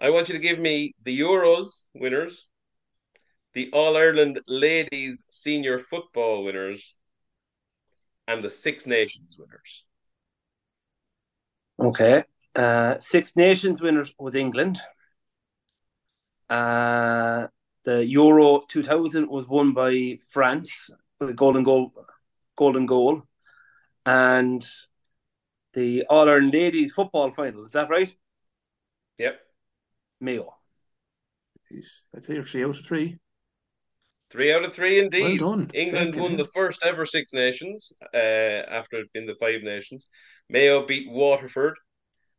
I 0.00 0.10
want 0.10 0.28
you 0.28 0.34
to 0.34 0.40
give 0.40 0.58
me 0.58 0.92
the 1.04 1.18
Euros 1.18 1.84
winners, 1.94 2.48
the 3.54 3.70
All 3.72 3.96
Ireland 3.96 4.40
Ladies 4.46 5.24
Senior 5.28 5.78
Football 5.78 6.44
winners, 6.44 6.96
and 8.26 8.42
the 8.42 8.50
Six 8.50 8.86
Nations 8.86 9.36
winners. 9.38 9.84
Okay. 11.78 12.24
Uh, 12.54 12.96
Six 13.00 13.36
Nations 13.36 13.80
winners 13.80 14.12
was 14.18 14.34
England. 14.34 14.80
Uh, 16.50 17.46
the 17.84 18.04
Euro 18.04 18.62
2000 18.68 19.28
was 19.28 19.46
won 19.46 19.72
by 19.72 20.18
France 20.30 20.90
with 21.20 21.30
a 21.30 21.34
golden 21.34 21.62
goal, 21.62 21.92
golden 22.56 22.86
goal, 22.86 23.22
and 24.04 24.66
the 25.76 26.02
All 26.10 26.28
Ireland 26.28 26.52
Ladies 26.52 26.92
Football 26.92 27.30
Final. 27.32 27.66
Is 27.66 27.72
that 27.72 27.88
right? 27.90 28.12
Yep. 29.18 29.38
Mayo. 30.20 30.54
Jeez, 31.70 31.86
I'd 32.14 32.22
say 32.22 32.34
you're 32.34 32.42
three 32.44 32.64
out 32.64 32.70
of 32.70 32.84
three. 32.84 33.18
Three 34.30 34.52
out 34.52 34.64
of 34.64 34.72
three 34.72 34.98
indeed. 34.98 35.40
Well 35.40 35.56
done. 35.56 35.70
England 35.74 36.08
Fucking 36.08 36.20
won 36.22 36.30
hell. 36.32 36.38
the 36.38 36.50
first 36.52 36.82
ever 36.82 37.06
Six 37.06 37.32
Nations 37.32 37.92
uh, 38.14 38.16
after 38.16 38.98
it 38.98 39.12
being 39.12 39.26
the 39.26 39.36
Five 39.36 39.62
Nations. 39.62 40.08
Mayo 40.48 40.84
beat 40.84 41.08
Waterford, 41.10 41.76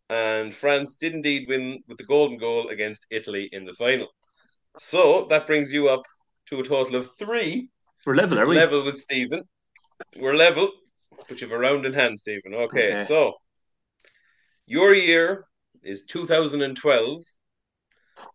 and 0.10 0.54
France 0.54 0.96
did 0.98 1.14
indeed 1.14 1.48
win 1.48 1.84
with 1.88 1.98
the 1.98 2.04
golden 2.06 2.38
goal 2.38 2.70
against 2.70 3.06
Italy 3.12 3.48
in 3.52 3.66
the 3.66 3.74
final. 3.74 4.08
So 4.80 5.28
that 5.30 5.48
brings 5.48 5.72
you 5.72 5.88
up 5.90 6.02
to 6.50 6.60
a 6.60 6.64
total 6.64 6.96
of 6.96 7.10
three, 7.20 7.70
We're 8.06 8.16
level, 8.16 8.40
are 8.40 8.48
we? 8.48 8.56
level 8.56 8.84
with 8.84 9.00
Steven. 9.00 9.44
We're 10.18 10.36
level, 10.36 10.70
but 11.28 11.42
you 11.42 11.48
have 11.48 11.56
a 11.56 11.60
round 11.60 11.86
in 11.86 11.94
hand, 11.94 12.20
Steven. 12.20 12.54
Okay, 12.54 12.92
Okay. 12.94 13.06
so 13.06 13.34
your 14.66 14.94
year 14.94 15.46
is 15.84 16.04
2012. 16.04 17.24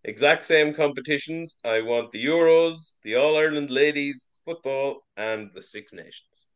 Exact 0.05 0.45
same 0.45 0.75
competitions. 0.75 1.57
I 1.65 1.81
want 1.83 2.12
the 2.12 2.25
Euros, 2.25 2.95
the 3.03 3.17
All 3.17 3.37
Ireland 3.37 3.71
Ladies 3.71 4.27
Football, 4.45 5.05
and 5.17 5.51
the 5.55 5.62
Six 5.62 5.93
Nations. 5.93 6.47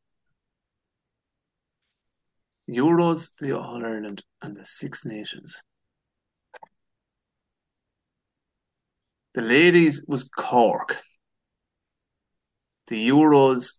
Euros, 2.69 3.31
the 3.39 3.53
All 3.57 3.85
Ireland, 3.85 4.25
and 4.43 4.57
the 4.57 4.67
Six 4.67 5.05
Nations. 5.05 5.63
The 9.35 9.43
ladies 9.43 10.05
was 10.09 10.25
Cork. 10.25 11.03
The 12.89 13.09
Euros 13.09 13.75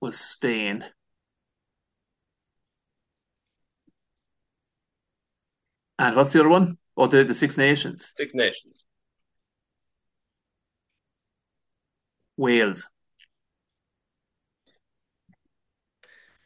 was 0.00 0.18
Spain. 0.18 0.84
And 5.98 6.16
what's 6.16 6.32
the 6.32 6.40
other 6.40 6.48
one? 6.48 6.78
Oh, 6.96 7.06
the, 7.06 7.24
the 7.24 7.34
Six 7.34 7.56
Nations. 7.58 8.14
Six 8.16 8.34
Nations. 8.34 8.84
Wales. 12.38 12.88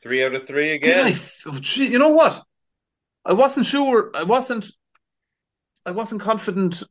Three 0.03 0.25
out 0.25 0.35
of 0.35 0.47
three 0.47 0.79
Did 0.81 0.99
I? 0.99 1.09
again. 1.09 1.21
oh, 1.47 1.59
you 1.75 1.99
know 1.99 2.11
what? 2.11 2.43
I 3.25 3.33
wasn't 3.35 3.67
sure. 3.67 4.11
I 4.15 4.25
wasn't. 4.25 4.71
I 5.87 5.91
wasn't 5.93 6.21
confident. 6.23 6.83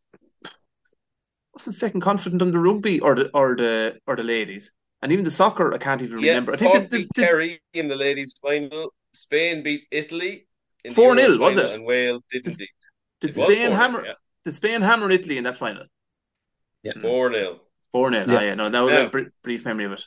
Wasn't 1.53 1.75
fucking 1.75 2.01
confident 2.01 2.41
on 2.41 2.51
the 2.51 2.59
rugby 2.59 2.99
or 2.99 3.15
the 3.15 3.29
or 3.33 3.55
the 3.55 3.99
or 4.07 4.15
the 4.15 4.23
ladies, 4.23 4.71
and 5.01 5.11
even 5.11 5.25
the 5.25 5.31
soccer. 5.31 5.73
I 5.73 5.77
can't 5.77 6.01
even 6.01 6.19
Yeah, 6.19 6.29
remember. 6.29 6.53
I 6.53 6.57
think 6.57 6.71
Cork 6.71 6.83
the, 6.89 6.89
the, 6.89 7.03
beat 7.03 7.09
the, 7.15 7.25
Kerry 7.25 7.61
in 7.73 7.87
the 7.87 7.95
ladies' 7.95 8.35
final. 8.41 8.93
Spain 9.13 9.61
beat 9.63 9.87
Italy. 9.91 10.47
In 10.83 10.93
4-0, 10.93 11.39
was 11.39 11.57
it? 11.57 11.71
And 11.73 11.85
Wales 11.85 12.23
did 12.31 12.43
Did- 12.43 12.51
indeed. 12.53 12.69
did 13.21 13.29
It 13.31 13.35
Spain 13.35 13.71
hammer 13.71 14.05
yeah. 14.05 14.13
did 14.43 14.53
Spain 14.55 14.81
hammer 14.81 15.09
Italy 15.11 15.37
in 15.37 15.43
that 15.43 15.57
final? 15.57 15.85
Yeah. 16.83 16.93
4 17.01 17.31
0. 17.33 17.59
Four 17.91 18.11
0 18.11 18.25
Yeah. 18.27 18.37
Ah, 18.37 18.41
yeah, 18.41 18.55
no, 18.55 18.69
that 18.69 18.79
was 18.79 18.91
Yeah. 18.93 19.05
a 19.05 19.09
br- 19.09 19.29
brief 19.43 19.65
memory 19.65 19.85
of 19.85 19.91
it. 19.93 20.03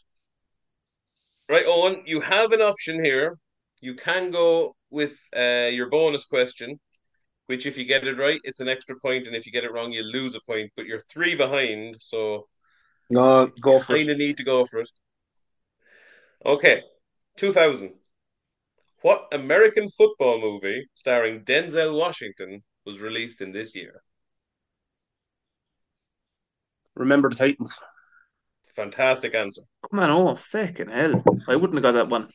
Right, 1.49 1.67
Eoin, 1.67 2.03
you 2.07 2.21
have 2.21 2.53
an 2.53 2.63
option 2.63 3.05
here. 3.05 3.39
You 3.81 3.95
can 3.95 4.31
go 4.31 4.75
with 4.91 5.13
uh, 5.37 5.69
your 5.71 5.89
bonus 5.91 6.25
question, 6.25 6.81
which, 7.47 7.67
if 7.67 7.77
you 7.77 7.85
get 7.85 8.07
it 8.07 8.17
right, 8.17 8.41
it's 8.45 8.61
an 8.61 8.69
extra 8.69 8.99
point, 8.99 9.27
and 9.27 9.37
if 9.37 9.45
you 9.45 9.53
get 9.53 9.65
it 9.65 9.73
wrong, 9.73 9.93
you 9.93 10.03
lose 10.03 10.35
a 10.35 10.41
point. 10.49 10.73
But 10.77 10.87
you're 10.87 11.01
three 11.01 11.35
behind, 11.35 11.97
so 12.01 12.49
No, 13.11 13.47
go 13.61 13.79
for 13.81 13.95
kind 13.95 14.09
it. 14.09 14.13
of 14.13 14.19
need 14.19 14.39
to 14.39 14.45
go 14.45 14.65
for 14.65 14.81
it. 14.81 14.91
Okay, 16.47 16.83
2000. 17.37 17.93
What 19.05 19.29
American 19.33 19.91
football 19.91 20.41
movie 20.41 20.89
starring 20.95 21.45
Denzel 21.45 21.95
Washington 21.95 22.63
was 22.87 23.01
released 23.01 23.43
in 23.43 23.53
this 23.53 23.77
year? 23.77 24.03
Remember 26.97 27.29
the 27.29 27.37
Titans. 27.37 27.79
Fantastic 28.75 29.35
answer. 29.35 29.61
Come 29.91 30.01
on, 30.01 30.09
oh 30.09 30.35
fucking 30.35 30.89
hell! 30.89 31.23
I 31.47 31.55
wouldn't 31.55 31.75
have 31.75 31.83
got 31.83 31.93
that 31.93 32.09
one. 32.09 32.31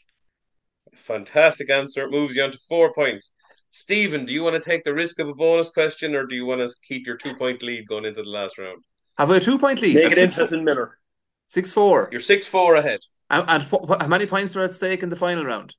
Fantastic 0.94 1.72
answer. 1.72 2.04
It 2.04 2.12
moves 2.12 2.36
you 2.36 2.44
on 2.44 2.52
to 2.52 2.60
four 2.70 2.94
points. 2.94 3.32
Steven, 3.72 4.28
do 4.28 4.32
you 4.32 4.44
want 4.44 4.54
to 4.54 4.70
take 4.70 4.84
the 4.84 4.94
risk 4.94 5.18
of 5.18 5.28
a 5.28 5.34
bonus 5.34 5.72
question 5.72 6.14
or 6.14 6.28
do 6.28 6.36
you 6.36 6.46
want 6.46 6.62
to 6.62 6.70
keep 6.88 7.08
your 7.08 7.18
two 7.18 7.36
point 7.36 7.64
lead 7.64 7.88
going 7.88 8.06
into 8.06 8.22
the 8.22 8.30
last 8.30 8.60
round? 8.60 8.84
Have 9.18 9.32
I 9.32 9.38
a 9.38 9.40
two 9.40 9.58
point 9.58 9.82
lead? 9.82 9.96
Make 9.96 10.06
I'm 10.06 10.12
it 10.12 10.16
six, 10.18 10.34
interesting, 10.38 10.66
Miller. 10.66 11.00
six 11.48 11.74
four. 11.74 12.10
You're 12.12 12.22
6 12.22 12.46
4 12.46 12.76
ahead. 12.76 13.00
And, 13.32 13.50
and 13.50 13.64
what, 13.64 13.88
what, 13.88 14.02
how 14.04 14.08
many 14.08 14.28
points 14.28 14.56
are 14.56 14.62
at 14.62 14.76
stake 14.76 15.02
in 15.02 15.10
the 15.10 15.16
final 15.16 15.44
round? 15.44 15.74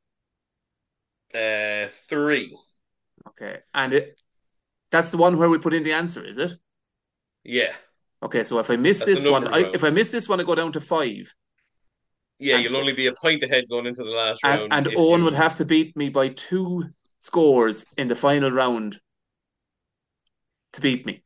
Uh, 1.35 1.89
three. 2.09 2.57
Okay, 3.29 3.59
and 3.75 3.93
it 3.93 4.21
that's 4.91 5.11
the 5.11 5.17
one 5.17 5.37
where 5.39 5.49
we 5.49 5.59
put 5.59 5.75
in 5.75 5.85
the 5.85 5.93
answer, 5.93 6.25
is 6.25 6.39
it? 6.39 6.53
Yeah. 7.45 7.73
Okay, 8.23 8.43
so 8.45 8.59
if 8.59 8.69
I 8.71 8.77
miss 8.77 8.99
That's 8.99 9.23
this 9.23 9.31
one, 9.31 9.47
I, 9.49 9.71
if 9.73 9.85
I 9.85 9.91
miss 9.91 10.11
this 10.11 10.29
one, 10.29 10.41
I 10.41 10.45
go 10.45 10.55
down 10.55 10.73
to 10.73 10.81
five, 10.81 11.33
Yeah, 12.39 12.57
And- 12.57 12.65
you'll 12.65 12.77
only 12.77 12.93
be 12.95 13.07
a 13.07 13.13
point 13.15 13.43
ahead 13.43 13.69
going 13.69 13.87
into 13.87 14.03
the 14.03 14.11
last 14.11 14.41
and, 14.45 14.61
round. 14.63 14.73
and 14.73 14.87
Eoin 14.97 15.19
you- 15.19 15.25
would 15.25 15.35
have 15.35 15.55
to 15.57 15.65
beat 15.65 15.97
me 15.97 16.09
by 16.09 16.29
two 16.29 16.91
scores 17.21 17.87
in 17.97 18.09
the 18.09 18.17
final 18.17 18.51
round 18.51 19.01
to 20.73 20.81
beat 20.81 21.07
me. 21.07 21.23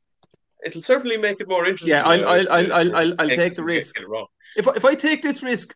It'll 0.65 0.83
certainly 0.83 1.17
make 1.17 1.41
it 1.41 1.49
more 1.49 1.65
interesting. 1.67 1.91
Yeah, 1.91 2.05
I'll- 2.05 2.27
I'll- 2.29 2.53
I'll- 2.53 2.73
I'll- 2.73 2.97
I'll- 2.97 3.15
I'll 3.19 3.29
take 3.29 3.55
the 3.55 3.63
risk. 3.65 3.95
get 3.97 4.05
it 4.05 4.09
wrong. 4.09 4.27
If 4.57 4.69
I, 4.69 4.73
if 4.77 4.85
I 4.85 4.95
take 4.95 5.23
this 5.23 5.43
risk, 5.43 5.75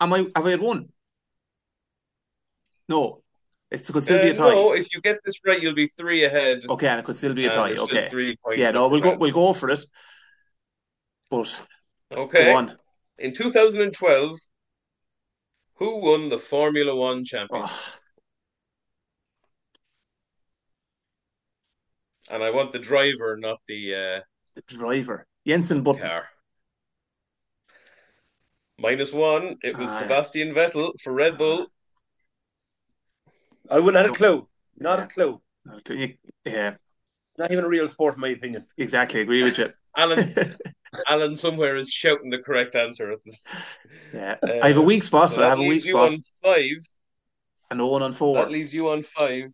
am 0.00 0.12
I 0.12 0.18
have 0.36 0.46
I 0.46 0.54
won? 0.56 0.92
No, 2.88 3.22
it 3.70 3.84
could 3.92 4.04
still 4.04 4.20
be 4.20 4.28
Uh, 4.28 4.32
a 4.32 4.34
tie. 4.34 4.54
no, 4.54 4.72
if 4.72 4.92
you 4.94 5.00
get 5.00 5.18
this 5.24 5.40
right, 5.46 5.60
you'll 5.60 5.74
be 5.74 5.88
three 5.88 6.24
ahead. 6.24 6.64
Okay, 6.68 6.86
and 6.88 7.00
it 7.00 7.04
could 7.04 7.16
still 7.16 7.34
be 7.34 7.46
a 7.46 7.50
tie. 7.50 7.74
still 7.74 7.84
Okay, 7.84 8.08
Three 8.10 8.36
points 8.44 8.60
yeah, 8.62 8.70
no, 8.70 8.88
we'll 8.88 9.00
go 9.00 9.16
we'll 9.16 9.32
go 9.32 9.52
for 9.52 9.70
it. 9.70 9.84
But 11.30 11.66
Okay. 12.12 12.52
go. 12.52 12.76
In 13.18 13.32
2012, 13.32 14.38
who 15.76 16.00
won 16.00 16.28
the 16.28 16.38
Formula 16.38 16.94
One 16.94 17.24
championship? 17.24 17.70
Oh, 17.70 17.92
And 22.30 22.42
I 22.42 22.50
want 22.50 22.72
the 22.72 22.78
driver, 22.78 23.36
not 23.36 23.58
the 23.68 23.94
uh, 23.94 24.20
the 24.54 24.62
driver, 24.62 25.26
Jenson 25.46 25.82
Button. 25.82 26.02
car. 26.02 26.28
Minus 28.78 29.12
one. 29.12 29.56
It 29.62 29.76
was 29.78 29.90
Ah. 29.90 29.98
Sebastian 30.00 30.54
Vettel 30.54 30.92
for 31.02 31.12
Red 31.12 31.38
Bull. 31.38 31.66
I 33.70 33.78
wouldn't 33.78 34.04
have 34.04 34.14
a 34.14 34.16
clue. 34.16 34.48
Not 34.78 34.98
Yeah. 34.98 35.04
a 35.04 35.08
clue. 35.08 35.40
Yeah, 36.44 36.74
Not 37.38 37.50
even 37.52 37.64
a 37.64 37.68
real 37.68 37.88
sport, 37.88 38.14
in 38.14 38.20
my 38.20 38.28
opinion. 38.28 38.66
exactly. 38.76 39.20
Agree 39.20 39.42
with 39.42 39.58
you. 39.58 39.72
Alan, 39.96 40.34
Alan, 41.08 41.36
somewhere 41.36 41.76
is 41.76 41.88
shouting 41.90 42.30
the 42.30 42.38
correct 42.38 42.76
answer. 42.76 43.10
At 43.12 43.18
this. 43.24 43.40
yeah, 44.12 44.36
Uh, 44.42 44.60
I 44.62 44.68
have 44.68 44.76
a 44.76 44.82
weak 44.82 45.02
spot. 45.02 45.30
So 45.30 45.42
I 45.42 45.48
have 45.48 45.58
a 45.58 45.62
weak 45.62 45.70
leaves 45.70 45.86
you 45.86 45.94
spot. 45.94 46.12
on 46.12 46.18
five. 46.42 46.76
And 47.70 47.80
Eoin 47.80 48.02
on 48.02 48.12
four. 48.12 48.36
That 48.36 48.50
leaves 48.50 48.72
you 48.72 48.88
on 48.90 49.02
five. 49.02 49.48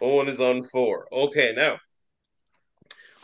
Eoin 0.00 0.28
is 0.28 0.40
on 0.40 0.62
four. 0.62 1.08
Okay, 1.12 1.52
now. 1.56 1.78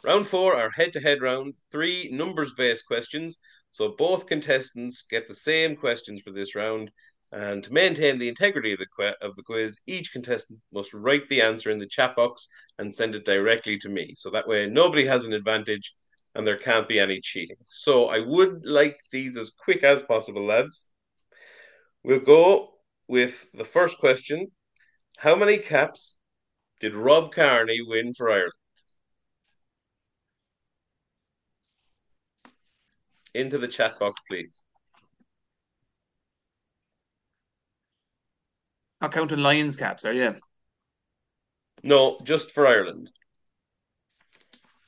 Round 0.02 0.26
four, 0.26 0.54
our 0.56 0.70
head 0.70 0.92
to 0.94 1.00
head 1.00 1.23
round, 1.23 1.54
three 1.70 2.11
numbers 2.12 2.52
based 2.56 2.87
questions. 2.87 3.38
So 3.73 3.94
both 3.96 4.26
contestants 4.26 5.04
get 5.08 5.28
the 5.28 5.34
same 5.34 5.76
questions 5.76 6.20
for 6.23 6.30
this 6.30 6.54
round. 6.54 6.90
And 7.34 7.64
to 7.64 7.72
maintain 7.72 8.20
the 8.20 8.28
integrity 8.28 8.74
of 8.74 8.78
the, 8.78 9.16
of 9.20 9.34
the 9.34 9.42
quiz, 9.42 9.76
each 9.88 10.12
contestant 10.12 10.60
must 10.72 10.94
write 10.94 11.28
the 11.28 11.42
answer 11.42 11.68
in 11.68 11.78
the 11.78 11.88
chat 11.88 12.14
box 12.14 12.46
and 12.78 12.94
send 12.94 13.16
it 13.16 13.24
directly 13.24 13.76
to 13.78 13.88
me. 13.88 14.14
So 14.14 14.30
that 14.30 14.46
way, 14.46 14.66
nobody 14.66 15.04
has 15.06 15.24
an 15.24 15.32
advantage 15.32 15.96
and 16.36 16.46
there 16.46 16.56
can't 16.56 16.86
be 16.86 17.00
any 17.00 17.20
cheating. 17.20 17.56
So 17.66 18.06
I 18.06 18.20
would 18.20 18.64
like 18.64 19.00
these 19.10 19.36
as 19.36 19.50
quick 19.50 19.82
as 19.82 20.00
possible, 20.00 20.46
lads. 20.46 20.92
We'll 22.04 22.20
go 22.20 22.74
with 23.08 23.46
the 23.52 23.64
first 23.64 23.98
question. 23.98 24.52
How 25.18 25.34
many 25.34 25.58
caps 25.58 26.14
did 26.78 26.94
Rob 26.94 27.32
Kearney 27.32 27.80
win 27.84 28.12
for 28.14 28.30
Ireland? 28.30 28.52
Into 33.34 33.58
the 33.58 33.66
chat 33.66 33.98
box, 33.98 34.20
please. 34.28 34.62
Not 39.04 39.12
counting 39.12 39.40
Lions 39.40 39.76
caps, 39.76 40.06
are 40.06 40.14
you? 40.14 40.34
No, 41.82 42.18
just 42.25 42.52
for 42.52 42.66
Ireland. 42.66 43.11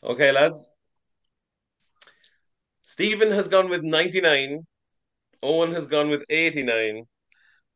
Okay, 0.03 0.33
lads. 0.33 0.75
Steven 2.87 3.31
has 3.31 3.47
gone 3.49 3.69
with 3.69 3.83
99. 3.83 4.67
Eoin 5.43 5.75
has 5.75 5.87
gone 5.87 6.09
with 6.09 6.25
89. 6.31 7.05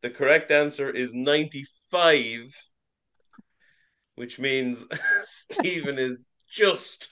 The 0.00 0.08
correct 0.08 0.50
answer 0.50 0.88
is 0.88 1.12
95, 1.12 2.56
which 4.14 4.38
means 4.38 4.82
Steven 5.24 5.98
is 5.98 6.24
just 6.50 7.08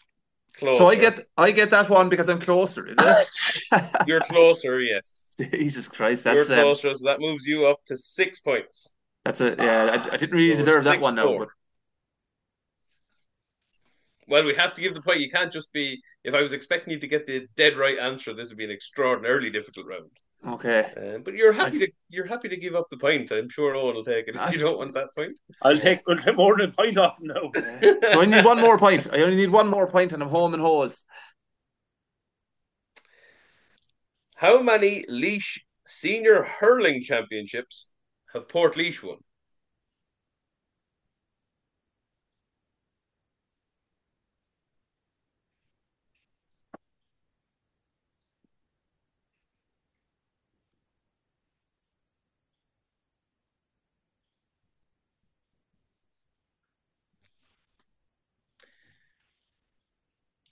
closer. 0.57 0.79
So 0.79 0.87
I 0.87 0.95
get 0.95 1.21
I 1.37 1.51
get 1.51 1.69
that 1.69 1.91
one 1.91 2.09
because 2.09 2.31
I'm 2.31 2.41
closer, 2.41 2.87
is 2.87 2.97
it? 2.99 3.63
You're 4.07 4.21
closer, 4.21 4.81
yes. 4.81 5.35
Jesus 5.53 5.87
Christ, 5.87 6.25
You're 6.25 6.37
that's 6.37 6.49
um, 6.49 6.61
closer, 6.61 6.95
so 6.95 7.05
that 7.05 7.21
moves 7.21 7.47
you 7.47 7.67
up 7.67 7.85
to 7.89 7.97
six 7.99 8.41
points. 8.41 8.95
That's 9.25 9.41
a 9.41 9.55
yeah. 9.59 9.85
I, 10.11 10.15
I 10.15 10.17
didn't 10.17 10.37
really 10.37 10.57
deserve 10.57 10.85
that 10.85 11.01
one 11.01 11.15
though. 11.17 11.39
but 11.39 11.49
Well, 14.27 14.45
we 14.45 14.55
have 14.55 14.75
to 14.75 14.81
give 14.81 14.95
the 14.95 15.03
point. 15.03 15.21
You 15.21 15.31
can't 15.31 15.53
just 15.53 15.73
be. 15.73 16.01
If 16.25 16.35
I 16.35 16.43
was 16.43 16.53
expecting 16.53 16.93
you 16.93 16.99
to 17.01 17.09
get 17.09 17.27
the 17.27 17.47
dead 17.57 17.77
right 17.77 17.99
answer, 17.99 18.35
this 18.35 18.49
would 18.51 18.59
be 18.59 18.65
an 18.65 18.71
extraordinarily 18.71 19.51
difficult 19.51 19.87
round. 19.87 20.11
okay. 20.47 20.93
Uh, 20.97 21.19
but 21.19 21.35
you're 21.35 21.53
happy 21.53 21.79
to 21.79 21.93
you're 22.11 22.27
happy 22.27 22.49
to 22.49 22.57
give 22.57 22.75
up 22.75 22.87
the 22.91 22.97
point. 22.99 23.31
I'm 23.31 23.49
sure 23.49 23.75
Eoin 23.75 23.95
will 23.95 24.05
take 24.05 24.29
it 24.29 24.37
if 24.37 24.53
you 24.53 24.59
don't 24.59 24.79
want 24.79 24.95
that 24.95 25.09
point. 25.17 25.37
I'll 25.63 25.79
take, 25.79 26.01
I'll 26.09 26.17
take 26.27 26.37
more 26.37 26.57
than 26.57 26.71
a 26.71 26.73
point 26.73 26.99
off 26.99 27.17
now. 27.21 27.51
So 28.11 28.21
I 28.23 28.27
need 28.27 28.45
one 28.45 28.61
more 28.61 28.79
point. 28.79 29.09
I 29.13 29.23
only 29.23 29.37
need 29.37 29.51
one 29.51 29.69
more 29.69 29.87
point, 29.87 30.13
and 30.13 30.23
I'm 30.23 30.29
home 30.29 30.55
and 30.55 30.63
hose. 30.63 31.05
How 34.37 34.63
many 34.63 35.05
Laois 35.09 35.59
Senior 35.87 36.45
Hurling 36.45 37.03
Championships 37.03 37.89
have 38.33 38.49
Portlaoise 38.49 39.03
won? 39.03 39.19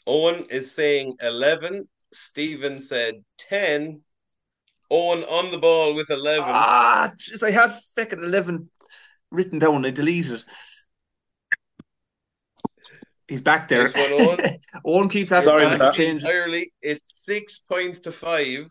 Eoin 0.09 0.51
is 0.51 0.73
saying 0.73 1.17
11. 1.21 1.87
Steven 2.13 2.81
said 2.81 3.25
10. 3.37 4.06
Eoin 4.93 5.31
on 5.31 5.51
the 5.51 5.59
ball 5.59 5.95
with 5.95 6.11
11. 6.11 6.45
Ah, 6.47 7.13
jeez, 7.17 7.43
I 7.43 7.51
had 7.51 7.75
fucking 7.97 8.23
eleven 8.23 8.71
written 9.31 9.59
down. 9.59 9.85
I 9.85 9.91
deleted. 9.91 10.33
it. 10.35 10.45
He's 13.29 13.41
back 13.41 13.67
there. 13.69 13.89
Nice 13.89 14.13
one, 14.13 14.21
Eoin. 14.39 14.59
Eoin 14.87 15.11
keeps 15.11 15.31
having 15.31 15.49
Sorry 15.51 15.79
to 15.79 15.93
change. 15.93 16.23
entirely. 16.23 16.71
It's 16.81 17.25
six 17.25 17.59
points 17.59 18.01
to 18.03 18.13
five. 18.13 18.67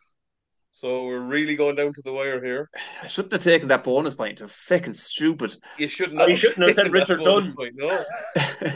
So 0.72 1.06
we're 1.06 1.20
really 1.22 1.56
going 1.56 1.76
down 1.78 1.94
to 1.94 2.02
the 2.04 2.12
wire 2.12 2.44
here. 2.44 2.70
I 3.02 3.08
shouldn't 3.08 3.32
have 3.34 3.44
taken 3.44 3.70
that 3.70 3.84
bonus 3.86 4.14
point. 4.16 4.42
I'm 4.42 4.48
fucking 4.50 4.94
stupid. 4.94 5.56
You 5.78 5.88
should 5.88 6.12
Oh, 6.12 6.16
not. 6.16 6.30
you 6.30 6.36
shouldn't 6.38 6.68
have 6.68 6.76
said 6.76 6.92
Richard 6.92 7.20
bonus 7.20 7.54
Dunn. 7.54 7.56
point, 7.56 7.74
No. 7.76 8.04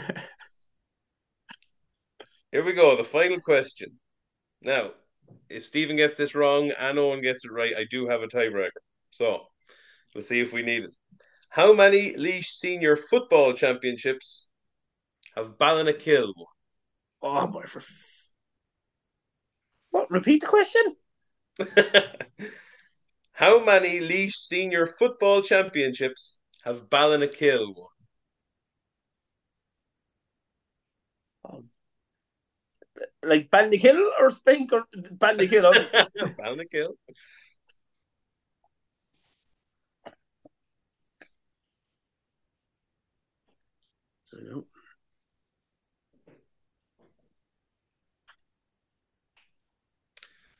Here 2.52 2.64
we 2.64 2.72
go. 2.72 2.96
The 2.96 3.04
final 3.04 3.40
question. 3.40 3.98
Now, 4.62 4.90
if 5.48 5.66
Steven 5.66 5.96
gets 5.96 6.14
this 6.14 6.34
wrong 6.34 6.70
and 6.78 6.98
Eoin 6.98 7.22
gets 7.22 7.44
it 7.44 7.52
right, 7.52 7.74
I 7.76 7.84
do 7.90 8.06
have 8.08 8.22
a 8.22 8.28
tiebreaker. 8.28 8.70
So 9.10 9.42
we'll 10.14 10.22
see 10.22 10.40
if 10.40 10.52
we 10.52 10.62
need 10.62 10.84
it. 10.84 10.90
How 11.48 11.72
many 11.72 12.14
Laois 12.16 12.44
Senior 12.44 12.96
Football 12.96 13.54
Championships 13.54 14.46
have 15.36 15.58
Ballinakill 15.58 16.32
won? 16.36 16.46
oh 17.22 17.46
my 17.48 17.64
for 17.64 17.82
What? 19.90 20.10
Repeat 20.10 20.42
the 20.42 20.46
question? 20.46 20.96
How 23.32 23.64
many 23.64 24.00
Laois 24.00 24.32
Senior 24.32 24.86
Football 24.86 25.42
Championships 25.42 26.38
have 26.64 26.88
Ballinakill 26.88 27.74
won? 27.76 27.88
Like 33.22 33.50
Bandikill 33.50 34.10
or 34.18 34.30
Spink 34.30 34.72
or 34.72 34.84
Bandikill? 34.94 35.64
obviously. 35.64 36.34
Ballinakill. 36.40 36.94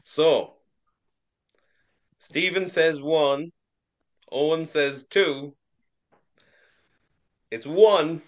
So, 0.02 0.54
Steven 2.18 2.66
says 2.66 3.00
one, 3.00 3.52
Eoin 4.32 4.66
says 4.66 5.06
two. 5.06 5.54
It's 7.50 7.66
one. 7.66 8.22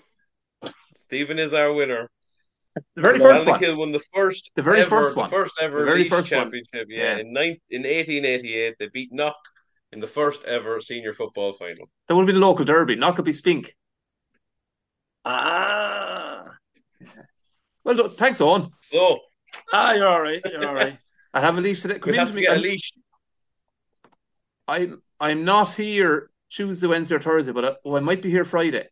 Steven 0.97 1.41
is 1.41 1.53
our 1.53 1.73
winner. 1.73 2.09
The 2.97 3.03
very 3.03 3.19
first 3.19 3.47
one. 3.47 3.61
Ballinakill 3.61 3.77
won 3.77 3.93
the 3.93 4.01
first, 4.15 4.51
The 4.57 4.63
very 4.63 4.81
ever, 4.81 4.89
first 4.89 5.15
the 5.15 5.25
first 5.25 5.55
ever 5.61 5.81
The 5.81 5.85
very 5.85 6.05
Laois 6.05 6.09
first 6.09 6.33
one. 6.33 6.41
championship. 6.45 6.87
Yeah, 6.89 7.03
Yeah. 7.03 7.19
in 7.19 7.33
nine, 7.33 7.57
in 7.71 7.85
eighteen 7.87 8.25
eighty 8.25 8.55
eight, 8.55 8.77
they 8.79 8.89
beat 8.89 9.13
Knock 9.13 9.37
in 9.93 10.01
the 10.01 10.09
first 10.09 10.43
ever 10.45 10.81
senior 10.81 11.13
football 11.13 11.53
final. 11.53 11.91
That 12.09 12.15
would 12.15 12.23
have 12.23 12.27
been 12.27 12.41
the 12.41 12.47
local 12.47 12.65
derby. 12.65 12.97
Knock 12.97 13.17
could 13.17 13.25
be 13.27 13.33
Spink. 13.33 13.75
ah. 15.25 16.45
Well, 17.85 17.95
look, 17.97 18.17
thanks, 18.19 18.39
Eoin. 18.41 18.71
So 18.83 19.19
Ah, 19.73 19.93
you're 19.93 20.09
all 20.09 20.21
right. 20.23 20.41
You're 20.51 20.67
all 20.67 20.75
right. 20.75 20.99
I 21.35 21.41
have 21.41 21.59
a 21.59 21.61
Laois 21.61 21.81
today. 21.83 21.99
Come 21.99 22.13
we 22.13 22.19
in 22.19 22.27
to 22.27 22.33
to 22.33 22.37
me. 22.37 22.43
get 22.43 22.53
a 22.53 22.55
I'm, 22.57 22.63
leash. 22.63 22.93
I'm 24.69 25.03
I'm 25.21 25.45
not 25.45 25.73
here 25.75 26.31
Tuesday, 26.51 26.87
Wednesday, 26.87 27.17
or 27.17 27.21
Thursday, 27.21 27.53
but 27.53 27.65
I, 27.65 27.73
oh, 27.85 27.97
I 27.97 28.01
might 28.01 28.23
be 28.23 28.31
here 28.31 28.45
Friday. 28.45 28.89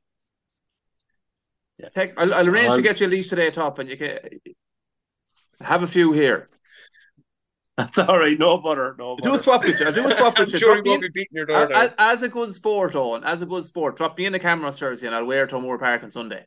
Yeah. 1.82 1.88
Take, 1.88 2.18
I'll, 2.20 2.34
I'll 2.34 2.48
arrange 2.48 2.66
to 2.66 2.72
I'll- 2.72 2.80
get 2.82 3.00
you 3.00 3.06
a 3.06 3.10
Laois 3.10 3.28
today, 3.28 3.50
top, 3.50 3.78
and 3.78 3.88
you 3.88 3.96
can 3.96 4.18
have 5.60 5.82
a 5.82 5.86
few 5.86 6.12
here. 6.12 6.48
That's 7.78 7.96
all 7.98 8.18
right. 8.18 8.38
No 8.38 8.58
butter. 8.58 8.94
No 8.98 9.10
I'll 9.10 9.16
butter. 9.16 9.28
do 9.30 9.34
a 9.34 9.38
swap 9.38 9.64
with 9.64 9.80
you. 9.80 9.86
I'll 9.86 9.92
do 9.92 10.06
a 10.06 10.12
swap 10.12 10.38
with 10.38 10.52
you. 10.52 10.58
sure 10.58 10.74
Drop 10.74 10.84
he 10.84 10.90
me 10.90 10.90
won't 10.90 11.16
in- 11.16 11.24
your 11.30 11.46
door 11.46 11.72
as, 11.74 11.92
as 11.98 12.22
a 12.22 12.28
good 12.28 12.54
sport, 12.54 12.92
Eoin, 12.92 13.22
as 13.24 13.40
a 13.40 13.46
good 13.46 13.64
sport, 13.64 13.96
drop 13.96 14.18
me 14.18 14.26
in 14.26 14.32
the 14.32 14.40
Camross 14.40 14.76
jersey 14.76 15.06
and 15.06 15.16
I'll 15.16 15.24
wear 15.24 15.44
it 15.44 15.50
to 15.50 15.60
Moore 15.60 15.78
Park 15.78 16.02
on 16.02 16.10
Sunday. 16.10 16.44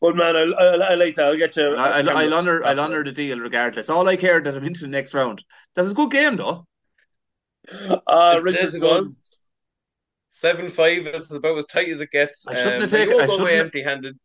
Good 0.00 0.14
man. 0.16 0.36
I, 0.36 0.40
I, 0.42 0.64
I 0.92 0.94
like 0.94 1.16
that. 1.16 1.24
I'll 1.26 1.36
get 1.38 1.56
you. 1.56 1.72
And 1.72 1.80
I, 1.80 1.98
I'll, 1.98 2.10
I'll 2.10 2.34
honor, 2.34 2.62
I'll 2.64 2.78
honor 2.78 3.02
the 3.02 3.10
deal 3.12 3.38
regardless. 3.40 3.88
All 3.90 4.08
I 4.08 4.16
care 4.16 4.40
that 4.40 4.54
I'm 4.54 4.64
into 4.64 4.82
the 4.82 4.86
next 4.88 5.14
round. 5.14 5.42
That 5.74 5.82
was 5.82 5.92
a 5.92 5.94
good 5.96 6.10
game, 6.10 6.36
though. 6.36 6.66
Uh, 7.72 8.34
It 8.36 8.42
Richard 8.42 8.74
it 8.74 8.82
was. 8.82 9.36
Seven 10.30 10.68
five. 10.68 11.06
It's 11.06 11.32
about 11.32 11.56
as 11.58 11.66
tight 11.66 11.88
as 11.88 12.00
it 12.00 12.10
gets. 12.10 12.46
I 12.46 12.54
shouldn't 12.54 12.82
have 12.82 12.90
taken- 12.90 13.14
I 13.20 13.24
away 13.24 13.28
shouldn't- 13.36 13.50
empty 13.52 13.82
handed. 13.82 14.18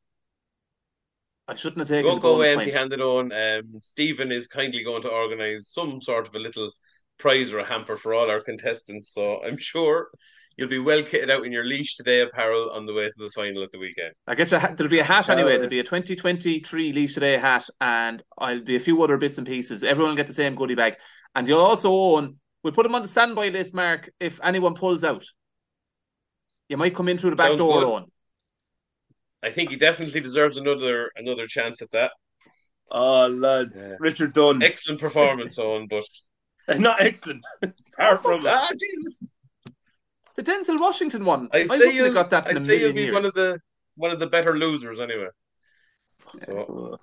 I 1.49 1.55
shouldn't 1.55 1.79
have 1.79 1.89
You 1.89 1.95
taken 2.03 2.07
won't 2.07 2.21
go 2.21 2.35
away 2.35 2.55
bonus 2.55 2.67
empty 2.67 2.71
point. 2.71 2.77
handed 2.77 3.01
on. 3.01 3.31
Um, 3.31 3.79
Steven 3.81 4.31
is 4.31 4.47
kindly 4.47 4.83
going 4.83 5.01
to 5.03 5.09
organise 5.09 5.69
some 5.73 6.01
sort 6.01 6.27
of 6.27 6.35
a 6.35 6.39
little 6.39 6.71
prize 7.17 7.51
or 7.51 7.59
a 7.59 7.65
hamper 7.65 7.97
for 7.97 8.13
all 8.13 8.29
our 8.29 8.41
contestants. 8.41 9.13
So 9.13 9.43
I'm 9.43 9.57
sure 9.57 10.09
you'll 10.57 10.69
be 10.69 10.79
well 10.79 11.01
kitted 11.01 11.29
out 11.29 11.45
in 11.45 11.51
your 11.51 11.63
Laois 11.63 11.95
today 11.95 12.21
apparel 12.21 12.69
on 12.71 12.85
the 12.85 12.93
way 12.93 13.05
to 13.07 13.13
the 13.17 13.29
final 13.31 13.63
at 13.63 13.71
the 13.71 13.79
weekend. 13.79 14.13
I 14.27 14.35
guess 14.35 14.51
you. 14.51 14.59
There'll 14.59 14.89
be 14.89 14.99
a 14.99 15.03
hat 15.03 15.29
anyway. 15.29 15.53
Uh, 15.55 15.57
There'll 15.57 15.69
be 15.69 15.79
a 15.79 15.83
2023 15.83 16.93
Laois 16.93 17.13
Today 17.13 17.37
hat, 17.37 17.65
and 17.81 18.21
I'll 18.37 18.61
be 18.61 18.75
a 18.75 18.79
few 18.79 19.01
other 19.01 19.17
bits 19.17 19.37
and 19.37 19.47
pieces. 19.47 19.83
Everyone 19.83 20.11
will 20.11 20.17
get 20.17 20.27
the 20.27 20.33
same 20.33 20.55
goodie 20.55 20.75
bag, 20.75 20.95
and 21.35 21.47
you'll 21.47 21.61
also 21.61 21.91
own. 21.91 22.35
We'll 22.63 22.73
put 22.73 22.83
them 22.83 22.93
on 22.95 23.01
the 23.01 23.07
standby 23.07 23.49
list, 23.49 23.73
Mark. 23.73 24.09
If 24.19 24.39
anyone 24.43 24.73
pulls 24.75 25.03
out, 25.03 25.25
you 26.67 26.77
might 26.77 26.93
come 26.95 27.07
in 27.07 27.17
through 27.17 27.29
the 27.31 27.35
back 27.37 27.49
Sounds 27.49 27.57
door, 27.59 27.79
good. 27.79 27.87
Eoin. 27.87 28.05
I 29.41 29.49
think 29.51 29.69
he 29.69 29.75
definitely 29.77 30.21
deserves 30.21 30.57
another 30.57 31.11
another 31.15 31.47
chance 31.47 31.81
at 31.81 31.91
that. 31.91 32.11
Oh, 32.91 33.27
lads. 33.27 33.73
Yeah. 33.75 33.95
Richard 33.99 34.33
Dunne. 34.33 34.61
Excellent 34.63 34.99
performance, 34.99 35.57
on, 35.69 35.87
but 35.87 36.03
Not 36.79 37.01
excellent. 37.01 37.43
Far 37.97 38.17
from 38.17 38.33
it. 38.33 38.45
ah, 38.47 38.69
Jesus, 38.71 39.19
The 40.35 40.43
Denzel 40.43 40.79
Washington 40.79 41.23
one. 41.25 41.49
I 41.53 41.59
I'd 41.59 41.69
wouldn't 41.69 41.89
say 41.91 41.95
you'll, 41.95 42.13
got 42.13 42.29
that 42.31 42.47
I'd 42.47 42.57
a 42.57 42.61
say 42.61 42.79
you'll 42.79 42.93
be 42.93 43.01
years. 43.03 43.13
one 43.13 43.25
of 43.25 43.33
the 43.33 43.59
one 43.95 44.11
of 44.11 44.19
the 44.19 44.27
better 44.27 44.57
losers 44.57 44.99
anyway. 44.99 45.27
So 46.45 46.99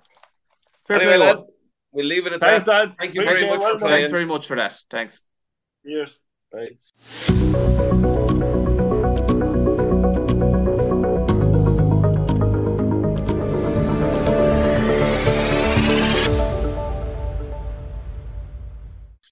Fair 0.87 0.97
anyway, 0.97 1.17
play, 1.17 1.25
Eoin. 1.25 1.33
lads, 1.35 1.51
we'll 1.91 2.05
leave 2.05 2.27
it 2.27 2.33
at 2.33 2.39
Thanks, 2.39 2.65
that. 2.65 2.71
lad. 2.71 2.95
Thank 2.99 3.13
you 3.15 3.23
very 3.25 3.45
much 3.47 3.59
it. 3.61 3.63
for 3.63 3.77
playing. 3.79 3.87
Thanks 3.93 4.11
very 4.11 4.25
much 4.25 4.47
for 4.47 4.55
that. 4.57 4.79
Thanks. 4.89 5.21
Cheers. 5.85 6.21
Right. 6.53 8.13